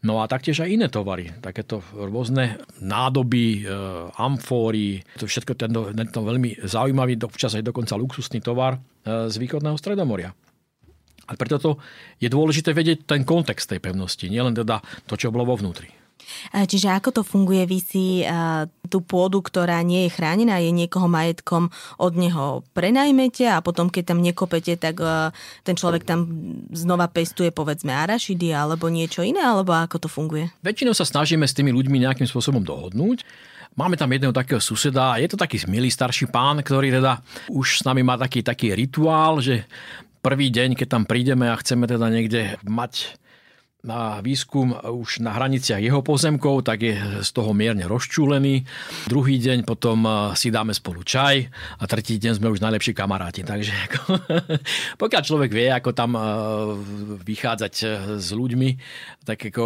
[0.00, 3.76] No a taktiež aj iné tovary, takéto rôzne nádoby, e,
[4.16, 9.76] amfóry, to všetko tento, tento veľmi zaujímavý, občas aj dokonca luxusný tovar e, z východného
[9.76, 10.32] Stredomoria.
[11.30, 11.70] A preto to
[12.16, 15.99] je dôležité vedieť ten kontext tej pevnosti, nielen teda to, čo bolo vo vnútri.
[16.52, 17.62] Čiže ako to funguje?
[17.68, 18.04] Vy si
[18.90, 24.14] tú pôdu, ktorá nie je chránená, je niekoho majetkom, od neho prenajmete a potom, keď
[24.14, 24.98] tam nekopete, tak
[25.62, 26.26] ten človek tam
[26.74, 30.50] znova pestuje povedzme arašidy alebo niečo iné, alebo ako to funguje?
[30.66, 33.22] Väčšinou sa snažíme s tými ľuďmi nejakým spôsobom dohodnúť.
[33.78, 37.82] Máme tam jedného takého suseda, je to taký milý starší pán, ktorý teda už s
[37.86, 39.62] nami má taký, taký rituál, že
[40.18, 43.14] prvý deň, keď tam prídeme a chceme teda niekde mať
[43.80, 48.68] na výskum už na hraniciach jeho pozemkov, tak je z toho mierne rozčúlený.
[49.08, 51.48] Druhý deň potom eh, si dáme spolu čaj
[51.80, 53.40] a tretí deň sme už najlepší kamaráti.
[53.40, 54.00] Takže ako,
[55.02, 56.22] pokiaľ človek vie, ako tam eh,
[57.24, 57.88] vychádzať eh,
[58.20, 58.70] s ľuďmi,
[59.24, 59.64] tak ako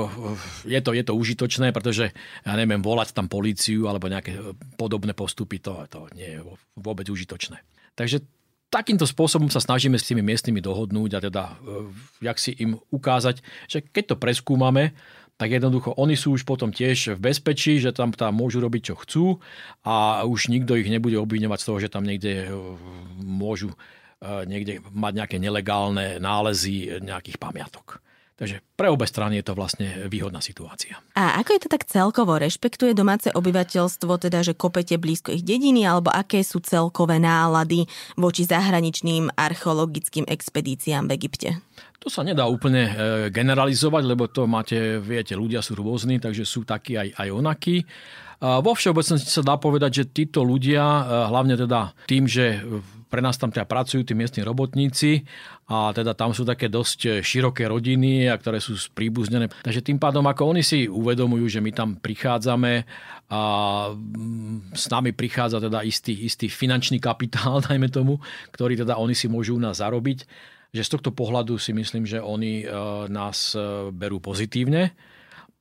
[0.66, 2.14] je to, je to užitočné, pretože
[2.46, 4.38] ja neviem, volať tam políciu alebo nejaké
[4.78, 6.40] podobné postupy, to, to nie je
[6.78, 7.62] vôbec užitočné.
[7.94, 8.22] Takže
[8.74, 11.54] takýmto spôsobom sa snažíme s tými miestnymi dohodnúť a teda e,
[12.26, 13.38] jak si im ukázať,
[13.70, 14.98] že keď to preskúmame,
[15.38, 18.94] tak jednoducho oni sú už potom tiež v bezpečí, že tam, tam môžu robiť, čo
[18.98, 19.24] chcú
[19.86, 22.54] a už nikto ich nebude obviňovať z toho, že tam niekde e,
[23.22, 23.76] môžu e,
[24.50, 28.03] niekde mať nejaké nelegálne nálezy nejakých pamiatok.
[28.34, 30.98] Takže pre obe strany je to vlastne výhodná situácia.
[31.14, 32.34] A ako je to tak celkovo?
[32.34, 37.86] Rešpektuje domáce obyvateľstvo, teda, že kopete blízko ich dediny, alebo aké sú celkové nálady
[38.18, 41.48] voči zahraničným archeologickým expedíciám v Egypte?
[42.02, 42.92] To sa nedá úplne e,
[43.30, 47.86] generalizovať, lebo to máte, viete, ľudia sú rôzni, takže sú takí aj, aj onakí.
[48.40, 50.82] Vo všeobecnosti sa dá povedať, že títo ľudia,
[51.30, 52.62] hlavne teda tým, že
[53.14, 55.22] pre nás tam teda pracujú tí miestni robotníci
[55.70, 59.54] a teda tam sú také dosť široké rodiny, a ktoré sú spríbuznené.
[59.62, 62.82] Takže tým pádom, ako oni si uvedomujú, že my tam prichádzame
[63.30, 63.40] a
[63.94, 68.18] mm, s nami prichádza teda istý, istý finančný kapitál, dajme tomu,
[68.50, 70.26] ktorý teda oni si môžu u nás zarobiť,
[70.74, 72.74] že z tohto pohľadu si myslím, že oni e,
[73.14, 74.90] nás e, berú pozitívne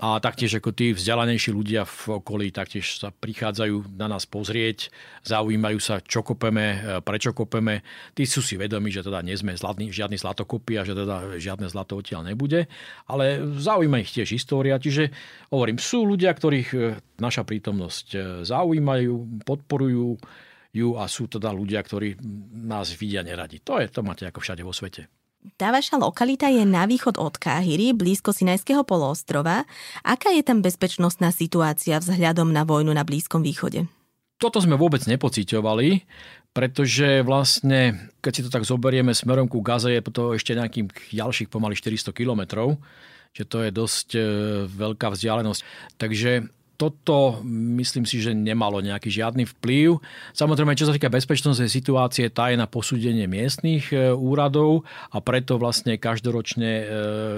[0.02, 4.90] a taktiež ako tí vzdelanejší ľudia v okolí taktiež sa prichádzajú na nás pozrieť,
[5.24, 7.86] zaujímajú sa, čo kopeme, e, prečo kopeme.
[8.18, 11.70] Tí sú si vedomi, že teda nie sme zlatní, žiadny zlatokopy a že teda žiadne
[11.70, 12.68] zlato odtiaľ nebude,
[13.08, 14.82] ale zaujíma ich tiež história.
[14.82, 15.14] Čiže
[15.54, 16.80] hovorím, sú ľudia, ktorých e,
[17.22, 20.20] naša prítomnosť e, zaujímajú, podporujú
[20.74, 22.18] ju a sú teda ľudia, ktorí
[22.66, 23.62] nás vidia neradi.
[23.62, 25.23] To je, to máte ako všade vo svete.
[25.60, 29.68] Tá vaša lokalita je na východ od Káhyry, blízko Sinajského poloostrova.
[30.00, 33.84] Aká je tam bezpečnostná situácia vzhľadom na vojnu na Blízkom východe?
[34.40, 36.04] Toto sme vôbec nepociťovali,
[36.56, 41.52] pretože vlastne, keď si to tak zoberieme smerom ku Gaze, je to ešte nejakých ďalších
[41.52, 42.80] pomaly 400 kilometrov,
[43.36, 44.22] že to je dosť e,
[44.68, 45.62] veľká vzdialenosť.
[46.00, 46.32] Takže
[46.84, 47.40] toto
[47.80, 50.04] myslím si, že nemalo nejaký žiadny vplyv.
[50.36, 54.84] Samozrejme, čo sa týka bezpečnostnej situácie, tá je na posúdenie miestných e, úradov
[55.16, 56.86] a preto vlastne každoročne e,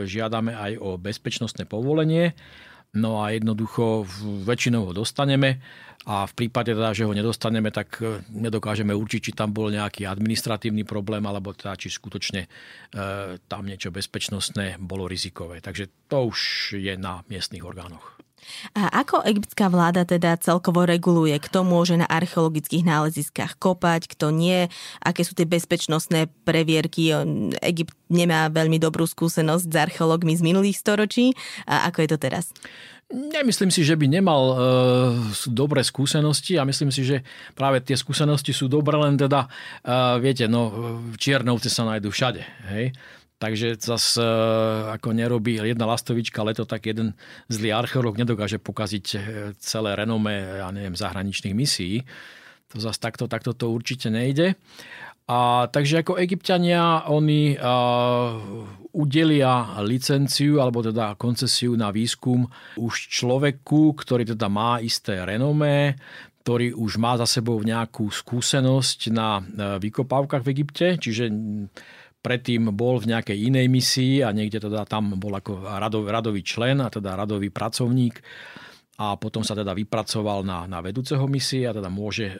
[0.09, 2.33] žiadame aj o bezpečnostné povolenie.
[2.97, 4.07] No a jednoducho
[4.49, 5.61] väčšinou ho dostaneme
[6.05, 10.09] a v prípade teda, že ho nedostaneme, tak e, nedokážeme určiť, či tam bol nejaký
[10.09, 12.49] administratívny problém, alebo teda, či skutočne e,
[13.45, 15.61] tam niečo bezpečnostné bolo rizikové.
[15.61, 16.39] Takže to už
[16.81, 18.17] je na miestnych orgánoch.
[18.77, 24.67] A ako egyptská vláda teda celkovo reguluje, kto môže na archeologických náleziskách kopať, kto nie,
[25.01, 27.11] aké sú tie bezpečnostné previerky.
[27.61, 31.33] Egypt nemá veľmi dobrú skúsenosť s archeológmi z minulých storočí.
[31.65, 32.53] A ako je to teraz?
[33.05, 34.55] Nemyslím si, že by nemal e,
[35.53, 37.21] dobré skúsenosti a myslím si, že
[37.53, 39.45] práve tie skúsenosti sú dobré, len teda,
[39.85, 40.73] e, viete, no,
[41.13, 42.41] čiernovce sa nájdú všade.
[42.73, 42.97] Hej?
[43.35, 44.23] Takže zase
[44.95, 47.19] ako nerobí jedna lastovička leto, tak jeden
[47.51, 49.17] zlý archeológ nedokáže pokaziť e,
[49.59, 52.07] celé renome, ja neviem, zahraničných misií.
[52.71, 54.55] To zase takto, takto to určite nejde.
[55.27, 58.39] A, takže ako egyptiania, oni a,
[58.95, 62.47] udelia licenciu alebo teda koncesiu na výskum
[62.79, 65.99] už človeku, ktorý teda má isté renomé,
[66.45, 69.41] ktorý už má za sebou nejakú skúsenosť na
[69.81, 71.27] vykopávkach v Egypte, čiže
[72.25, 75.69] predtým bol v nejakej inej misii a niekde teda tam bol ako
[76.09, 78.17] radový člen a teda radový pracovník
[78.95, 82.35] a potom sa teda vypracoval na, na vedúceho misie a teda môže e,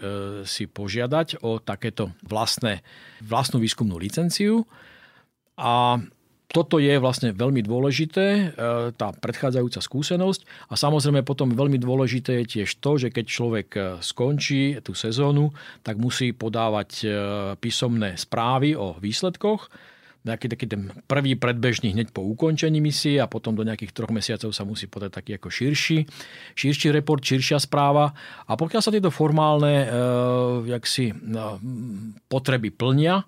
[0.48, 2.80] si požiadať o takéto vlastné,
[3.20, 4.64] vlastnú výskumnú licenciu.
[5.60, 6.00] A
[6.50, 8.46] toto je vlastne veľmi dôležité, e,
[8.94, 10.70] tá predchádzajúca skúsenosť.
[10.70, 15.52] A samozrejme potom veľmi dôležité je tiež to, že keď človek e, skončí tú sezónu,
[15.82, 17.08] tak musí podávať e,
[17.58, 19.68] písomné správy o výsledkoch.
[20.26, 24.50] Nejaký taký ten prvý predbežný hneď po ukončení misie a potom do nejakých troch mesiacov
[24.58, 26.02] sa musí podať taký ako širší,
[26.58, 28.10] širší report, širšia správa.
[28.50, 31.16] A pokiaľ sa tieto formálne e, si, e,
[32.26, 33.22] potreby plnia,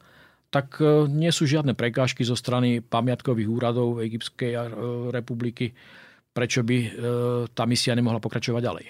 [0.47, 4.59] tak e, nie sú žiadne prekážky zo strany pamiatkových úradov Egyptskej e,
[5.11, 5.75] republiky,
[6.31, 6.89] prečo by e,
[7.51, 8.85] tá misia nemohla pokračovať ďalej.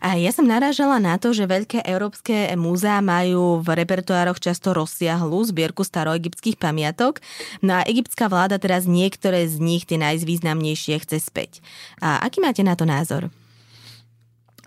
[0.00, 5.44] A ja som narážala na to, že veľké európske múzea majú v repertoároch často rozsiahlu
[5.50, 7.20] zbierku staroegyptských pamiatok,
[7.60, 11.58] no a egyptská vláda teraz niektoré z nich, tie najvýznamnejšie, chce späť.
[11.98, 13.28] A aký máte na to názor?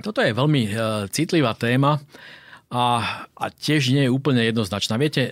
[0.04, 0.76] Toto je veľmi
[1.10, 1.98] citlivá téma
[2.70, 2.86] a,
[3.32, 5.00] a tiež nie je úplne jednoznačná.
[5.00, 5.32] Viete,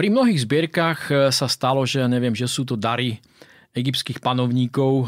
[0.00, 3.20] pri mnohých zbierkach e, sa stalo, že neviem, že sú to dary
[3.76, 5.06] egyptských panovníkov, e,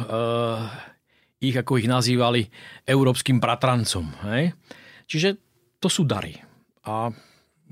[1.49, 2.45] ich ako ich nazývali
[2.84, 4.12] európskym bratrancom.
[4.28, 4.53] Hej?
[5.09, 5.28] Čiže
[5.80, 6.36] to sú dary.
[6.84, 7.09] A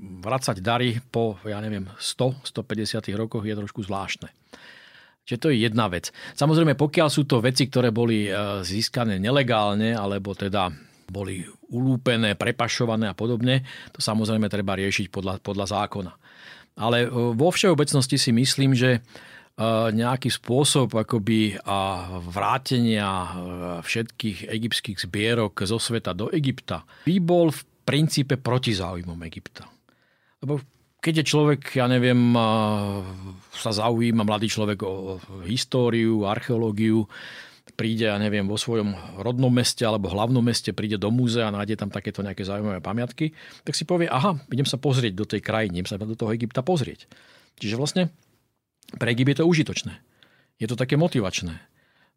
[0.01, 4.33] vracať dary po, ja neviem, 100-150 rokoch je trošku zvláštne.
[5.21, 6.09] Čiže to je jedna vec.
[6.33, 10.73] Samozrejme, pokiaľ sú to veci, ktoré boli e, získané nelegálne, alebo teda
[11.05, 13.61] boli ulúpené, prepašované a podobne,
[13.93, 16.13] to samozrejme treba riešiť podľa, podľa zákona.
[16.77, 18.99] Ale e, vo všeobecnosti si myslím, že e,
[19.91, 21.59] nejaký spôsob akoby
[22.31, 23.29] vrátenia e,
[23.83, 29.67] všetkých egyptských zbierok zo sveta do Egypta by bol v princípe proti záujmom Egypta.
[30.41, 30.61] Lebo
[31.01, 32.37] keď je človek, ja neviem,
[33.57, 35.17] sa zaujíma mladý človek o
[35.49, 37.09] históriu, archeológiu,
[37.81, 41.81] príde, ja neviem, vo svojom rodnom meste alebo hlavnom meste, príde do múzea a nájde
[41.81, 43.33] tam takéto nejaké zaujímavé pamiatky,
[43.65, 46.61] tak si povie, aha, idem sa pozrieť do tej krajiny, idem sa do toho Egypta
[46.61, 47.09] pozrieť.
[47.57, 48.13] Čiže vlastne
[49.01, 49.97] pre Egypt je to užitočné.
[50.61, 51.57] Je to také motivačné.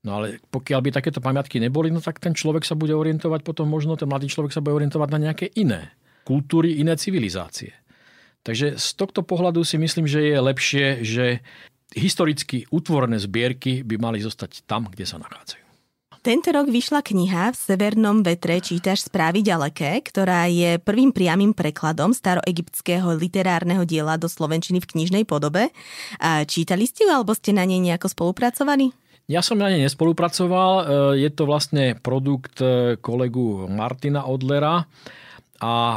[0.05, 3.65] No ale pokiaľ by takéto pamiatky neboli, no tak ten človek sa bude orientovať potom
[3.65, 5.97] možno, ten mladý človek sa bude orientovať na nejaké iné
[6.29, 7.73] kultúry, iné civilizácie.
[8.45, 11.41] Takže z tohto pohľadu si myslím, že je lepšie, že
[11.95, 15.65] historicky utvorené zbierky by mali zostať tam, kde sa nachádzajú.
[16.25, 22.17] Tento rok vyšla kniha V severnom vetre čítaš správy ďaleké, ktorá je prvým priamým prekladom
[22.17, 25.69] staroegyptského literárneho diela do slovenčiny v knižnej podobe.
[26.25, 28.89] A čítali ste ju alebo ste na nej nejako spolupracovali?
[29.29, 30.73] Ja som na nej nespolupracoval.
[30.73, 30.85] E,
[31.25, 34.89] je to vlastne produkt e, kolegu Martina Odlera
[35.61, 35.97] a e,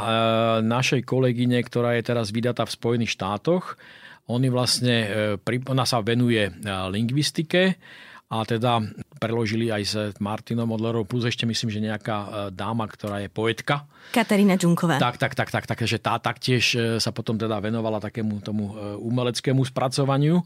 [0.60, 3.80] našej kolegyne, ktorá je teraz vydatá v Spojených štátoch.
[4.28, 4.96] Oni vlastne,
[5.32, 6.52] e, ona sa venuje e,
[6.92, 7.80] lingvistike
[8.28, 8.84] a teda
[9.16, 13.88] preložili aj s Martinom Odlerom, plus ešte myslím, že nejaká e, dáma, ktorá je poetka.
[14.12, 15.00] Katarína Džunková.
[15.00, 19.64] Tak, tak, tak, tak, tak, že tá taktiež sa potom teda venovala takému tomu umeleckému
[19.64, 20.44] spracovaniu.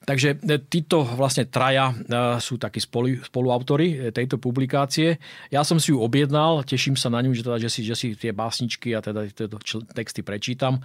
[0.00, 0.40] Takže
[0.72, 1.92] títo vlastne traja
[2.40, 5.20] sú takí spolu, spoluautori tejto publikácie.
[5.52, 8.16] Ja som si ju objednal, teším sa na ňu, že, teda, že, si, že si
[8.16, 9.60] tie básničky a teda tieto
[9.92, 10.80] texty prečítam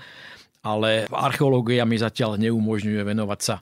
[0.65, 3.61] ale archeológia mi zatiaľ neumožňuje venovať sa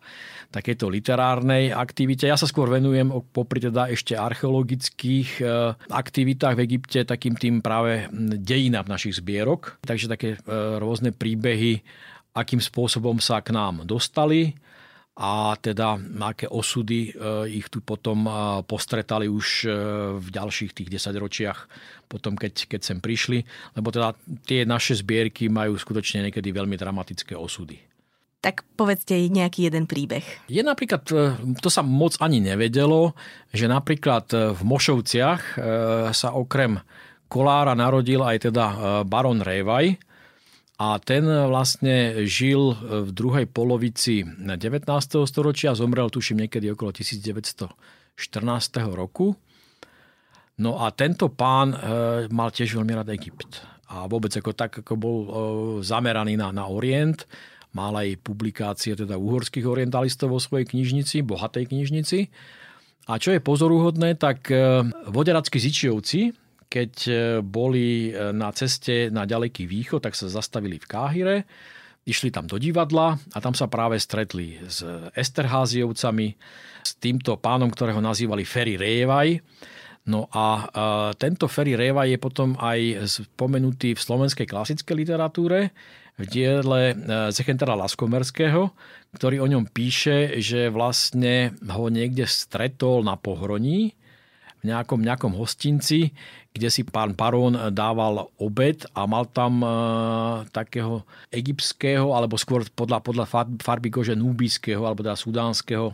[0.54, 2.30] takéto literárnej aktivite.
[2.30, 5.44] Ja sa skôr venujem popri teda ešte archeologických e,
[5.90, 8.06] aktivitách v Egypte takým tým práve
[8.38, 9.82] dejinám našich zbierok.
[9.82, 10.40] Takže také e,
[10.78, 11.82] rôzne príbehy,
[12.38, 14.54] akým spôsobom sa k nám dostali,
[15.14, 17.12] a teda aké osudy e,
[17.54, 18.26] ich tu potom
[18.66, 19.70] postretali už
[20.18, 21.60] v ďalších tých 10 ročiach
[22.14, 23.42] potom, keď, keď sem prišli,
[23.74, 24.14] lebo teda
[24.46, 27.82] tie naše zbierky majú skutočne niekedy veľmi dramatické osudy.
[28.44, 30.46] Tak povedzte nejaký jeden príbeh.
[30.52, 31.32] Je napríklad, e,
[31.64, 33.16] to sa moc ani nevedelo,
[33.56, 35.58] že napríklad e, v Mošovciach e,
[36.12, 36.78] sa okrem
[37.32, 38.66] Kolára narodil aj teda
[39.10, 39.98] baron Révaj,
[40.84, 44.84] a ten vlastne žil v druhej polovici 19.
[45.24, 47.72] storočia, zomrel tuším niekedy okolo 1914
[48.92, 49.40] roku.
[50.60, 51.78] No a tento pán e,
[52.30, 53.64] mal tiež veľmi rád Egypt.
[53.96, 55.30] A vôbec ako tak, ako bol e,
[55.88, 57.26] zameraný na, na Orient,
[57.72, 62.28] mal aj publikácie teda uhorských orientalistov vo svojej knižnici, bohatej knižnici.
[63.08, 66.43] A čo je pozoruhodné, tak e, voderackí zičiovci,
[66.74, 66.94] keď
[67.46, 71.38] boli na ceste na ďaleký východ, tak sa zastavili v Káhire,
[72.10, 74.82] išli tam do divadla a tam sa práve stretli s
[75.14, 76.28] Esterháziovcami,
[76.82, 79.38] s týmto pánom, ktorého nazývali Ferry Rejevaj,
[80.04, 80.68] No a
[81.16, 85.72] tento Ferry Reva je potom aj spomenutý v slovenskej klasickej literatúre
[86.20, 86.96] v diele e,
[87.34, 88.70] Zechentera Laskomerského,
[89.16, 93.98] ktorý o ňom píše, že vlastne ho niekde stretol na pohroní
[94.64, 96.16] v nejakom, nejakom hostinci,
[96.56, 99.70] kde si pán Parón dával obed a mal tam e,
[100.56, 101.04] takého
[101.36, 103.26] egyptského, alebo skôr podľa, podľa
[103.60, 105.92] farby kože núbijského, alebo teda sudánskeho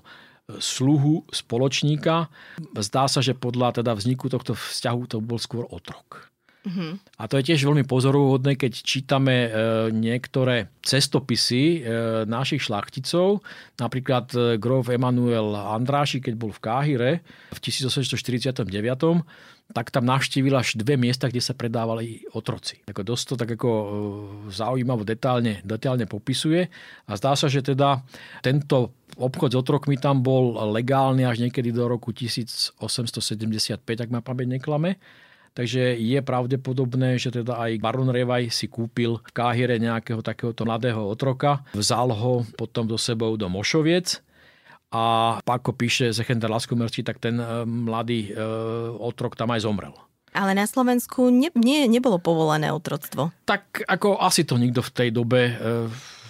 [0.62, 2.30] sluhu spoločníka.
[2.78, 6.29] Zdá sa, že podľa teda vzniku tohto vzťahu to bol skôr otrok.
[6.60, 6.92] Mm-hmm.
[7.16, 9.50] A to je tiež veľmi pozoruhodné, keď čítame e,
[9.96, 13.40] niektoré cestopisy e, našich šlachticov.
[13.80, 17.12] Napríklad e, grof Emanuel Andráši, keď bol v Káhire
[17.56, 18.68] v 1849
[19.70, 22.82] tak tam navštívil až dve miesta, kde sa predávali otroci.
[22.90, 23.70] Ako dosť to tak ako
[24.50, 26.66] zaujímavo detálne, detálne popisuje
[27.06, 28.02] a zdá sa, že teda
[28.42, 32.82] tento obchod s otrokmi tam bol legálny až niekedy do roku 1875,
[33.78, 34.98] ak ma pamäť neklame.
[35.60, 41.04] Takže je pravdepodobné, že teda aj baron Revaj si kúpil v Káhire nejakého takéhoto mladého
[41.04, 44.24] otroka, vzal ho potom do sebou do Mošoviec
[44.88, 48.40] a ako píše Zechender Laskomerci, tak ten e, mladý e,
[49.04, 49.92] otrok tam aj zomrel.
[50.32, 53.36] Ale na Slovensku ne, nie, nebolo povolené otroctvo.
[53.44, 55.54] Tak ako asi to nikto v tej dobe e,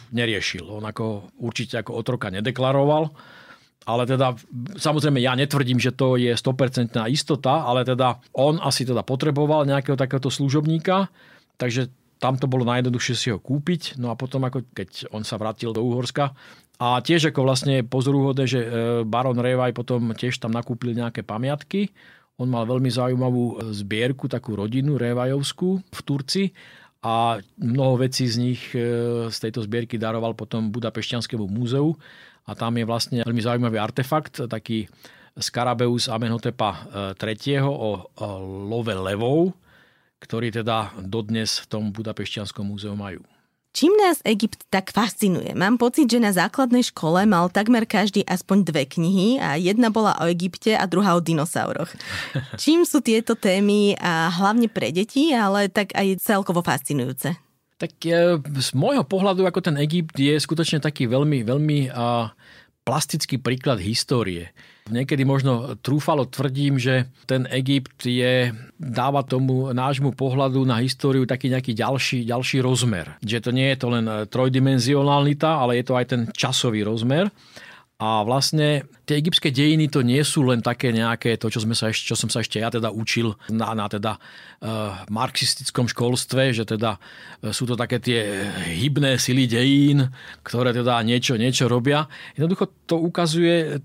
[0.10, 0.66] neriešil.
[0.74, 3.14] On ako určite ako otroka nedeklaroval
[3.90, 4.38] ale teda
[4.78, 9.98] samozrejme ja netvrdím, že to je 100% istota, ale teda on asi teda potreboval nejakého
[9.98, 11.10] takéhoto služobníka,
[11.58, 11.90] takže
[12.22, 15.74] tam to bolo najjednoduchšie si ho kúpiť, no a potom ako keď on sa vrátil
[15.74, 16.36] do Uhorska
[16.78, 18.70] a tiež ako vlastne pozoruhodné, že e,
[19.08, 21.90] baron Revaj potom tiež tam nakúpil nejaké pamiatky,
[22.40, 26.44] on mal veľmi zaujímavú e, zbierku, takú rodinu Revajovskú v Turci
[27.00, 28.84] a mnoho vecí z nich e,
[29.32, 31.96] z tejto zbierky daroval potom Budapešťanskému múzeu
[32.50, 34.90] a tam je vlastne veľmi zaujímavý artefakt, taký
[35.38, 37.62] Scarabeus Amenhotepa III.
[37.62, 38.10] o
[38.66, 39.54] love levov,
[40.20, 43.22] ktorý teda dodnes v tom Budapešťanskom múzeu majú.
[43.70, 45.54] Čím nás Egypt tak fascinuje?
[45.54, 50.18] Mám pocit, že na základnej škole mal takmer každý aspoň dve knihy a jedna bola
[50.18, 51.94] o Egypte a druhá o dinosauroch.
[52.64, 57.38] Čím sú tieto témy a hlavne pre deti, ale tak aj celkovo fascinujúce?
[57.80, 61.88] Tak e, z môjho pohľadu, ako ten Egypt je skutočne taký veľmi, veľmi
[62.84, 64.50] plastický príklad histórie.
[64.90, 68.50] Niekedy možno trúfalo tvrdím, že ten Egypt je,
[68.82, 73.22] dáva tomu nášmu pohľadu na históriu taký nejaký ďalší, ďalší rozmer.
[73.22, 77.30] Že to nie je to len trojdimenzionálita, ale je to aj ten časový rozmer.
[78.00, 81.92] A vlastne tie egyptské dejiny to nie sú len také nejaké, to, čo, sme sa
[81.92, 86.64] ešte, čo som sa ešte ja teda učil na, na teda uh, marxistickom školstve, že
[86.64, 90.08] teda uh, sú to také tie hybné sily dejín,
[90.48, 92.08] ktoré teda niečo, niečo robia.
[92.40, 93.84] Jednoducho to ukazuje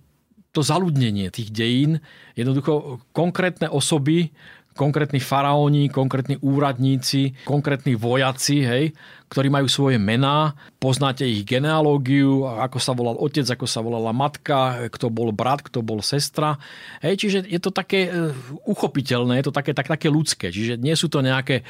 [0.54, 1.98] to zaludnenie tých dejín.
[2.38, 4.30] Jednoducho konkrétne osoby,
[4.74, 8.84] konkrétni faraóni, konkrétni úradníci, konkrétni vojaci, hej,
[9.30, 14.90] ktorí majú svoje mená, poznáte ich genealógiu, ako sa volal otec, ako sa volala matka,
[14.90, 16.58] kto bol brat, kto bol sestra.
[17.02, 18.30] Hej, čiže je to také e,
[18.66, 20.50] uchopiteľné, je to také, tak, také ľudské.
[20.50, 21.64] Čiže nie sú to nejaké e,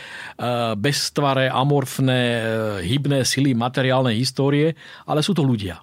[0.76, 2.40] beztvaré, amorfné, e,
[2.88, 4.76] hybné sily materiálnej histórie,
[5.08, 5.80] ale sú to ľudia.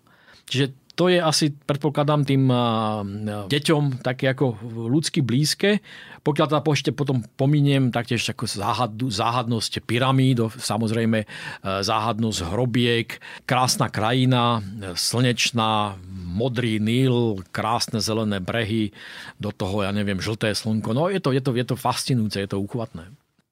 [0.52, 2.46] Čiže to je asi, predpokladám, tým
[3.50, 4.54] deťom také ako
[4.86, 5.82] ľudsky blízke.
[6.22, 11.28] Pokiaľ teda ešte potom pominiem taktiež ako záhadu, záhadnosť pyramíd, samozrejme e,
[11.66, 13.18] záhadnosť hrobiek,
[13.50, 14.62] krásna krajina,
[14.94, 15.98] slnečná,
[16.30, 18.94] modrý Níl, krásne zelené brehy,
[19.42, 20.94] do toho, ja neviem, žlté slnko.
[20.94, 23.10] No je to, je to, je to fascinujúce, je to uchvatné.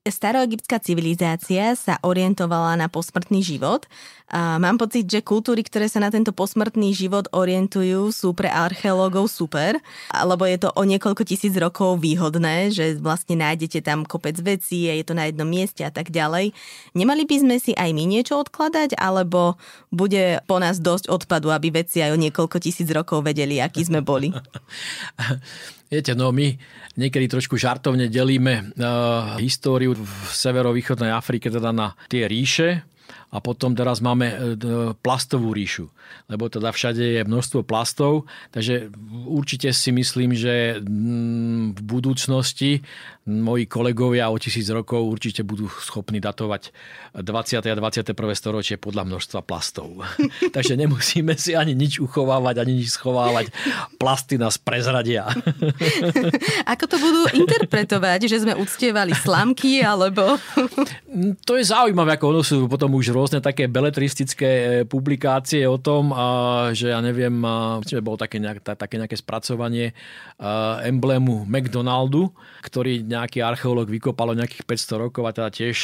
[0.09, 3.85] Staroegyptská civilizácia sa orientovala na posmrtný život.
[4.33, 9.81] Mám pocit, že kultúry, ktoré sa na tento posmrtný život orientujú, sú pre archeológov super,
[10.13, 14.93] lebo je to o niekoľko tisíc rokov výhodné, že vlastne nájdete tam kopec vecí a
[14.93, 16.53] je to na jednom mieste a tak ďalej.
[16.93, 19.57] Nemali by sme si aj my niečo odkladať, alebo
[19.89, 24.05] bude po nás dosť odpadu, aby veci aj o niekoľko tisíc rokov vedeli, akí sme
[24.05, 24.29] boli?
[25.89, 26.53] Viete, no my
[26.99, 32.83] niekedy trošku žartovne delíme uh, históriu v severovýchodnej Afrike teda na tie ríše,
[33.29, 34.35] a potom teraz máme e,
[35.05, 35.93] plastovú ríšu,
[36.33, 38.89] lebo teda všade je množstvo plastov, takže
[39.29, 42.81] určite si myslím, že mm, v budúcnosti
[43.29, 46.73] moji kolegovia o tisíc rokov určite budú schopní datovať
[47.13, 47.61] 20.
[47.61, 48.17] a 21.
[48.33, 50.01] storočie podľa množstva plastov.
[50.55, 53.53] takže nemusíme si ani nič uchovávať, ani nič schovávať.
[54.01, 55.29] Plasty nás prezradia.
[56.73, 60.41] Ako to budú interpretovať, že sme uctievali slamky, alebo...
[61.47, 66.15] to je zaujímavé, ako ono sú potom už rôzne také beletristické publikácie o tom,
[66.71, 67.35] že ja neviem,
[67.83, 69.91] či bolo také, nejak, také nejaké spracovanie
[70.87, 72.31] emblému McDonaldu,
[72.63, 75.75] ktorý nejaký archeológ vykopal nejakých 500 rokov a teda tiež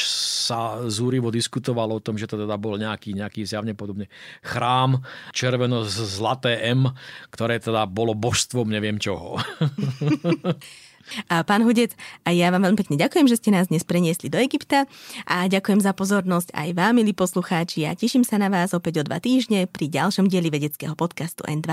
[0.48, 4.08] sa zúrivo diskutovalo o tom, že to teda bol nejaký, nejaký zjavne podobný
[4.40, 5.04] chrám
[5.36, 6.88] červeno-zlaté M,
[7.28, 9.36] ktoré teda bolo božstvom neviem čoho.
[11.30, 11.94] A pán Hudec,
[12.26, 14.90] a ja vám veľmi pekne ďakujem, že ste nás dnes preniesli do Egypta
[15.26, 19.06] a ďakujem za pozornosť aj vám, milí poslucháči a teším sa na vás opäť o
[19.06, 21.68] dva týždne pri ďalšom dieli vedeckého podcastu N2.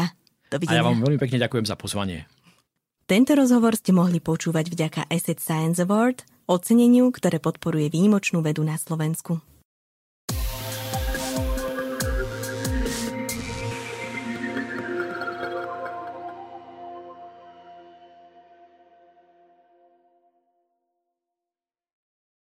[0.54, 0.80] Dovidenia.
[0.80, 2.30] A ja vám veľmi pekne ďakujem za pozvanie.
[3.04, 8.80] Tento rozhovor ste mohli počúvať vďaka Asset Science Award, oceneniu, ktoré podporuje výnimočnú vedu na
[8.80, 9.53] Slovensku.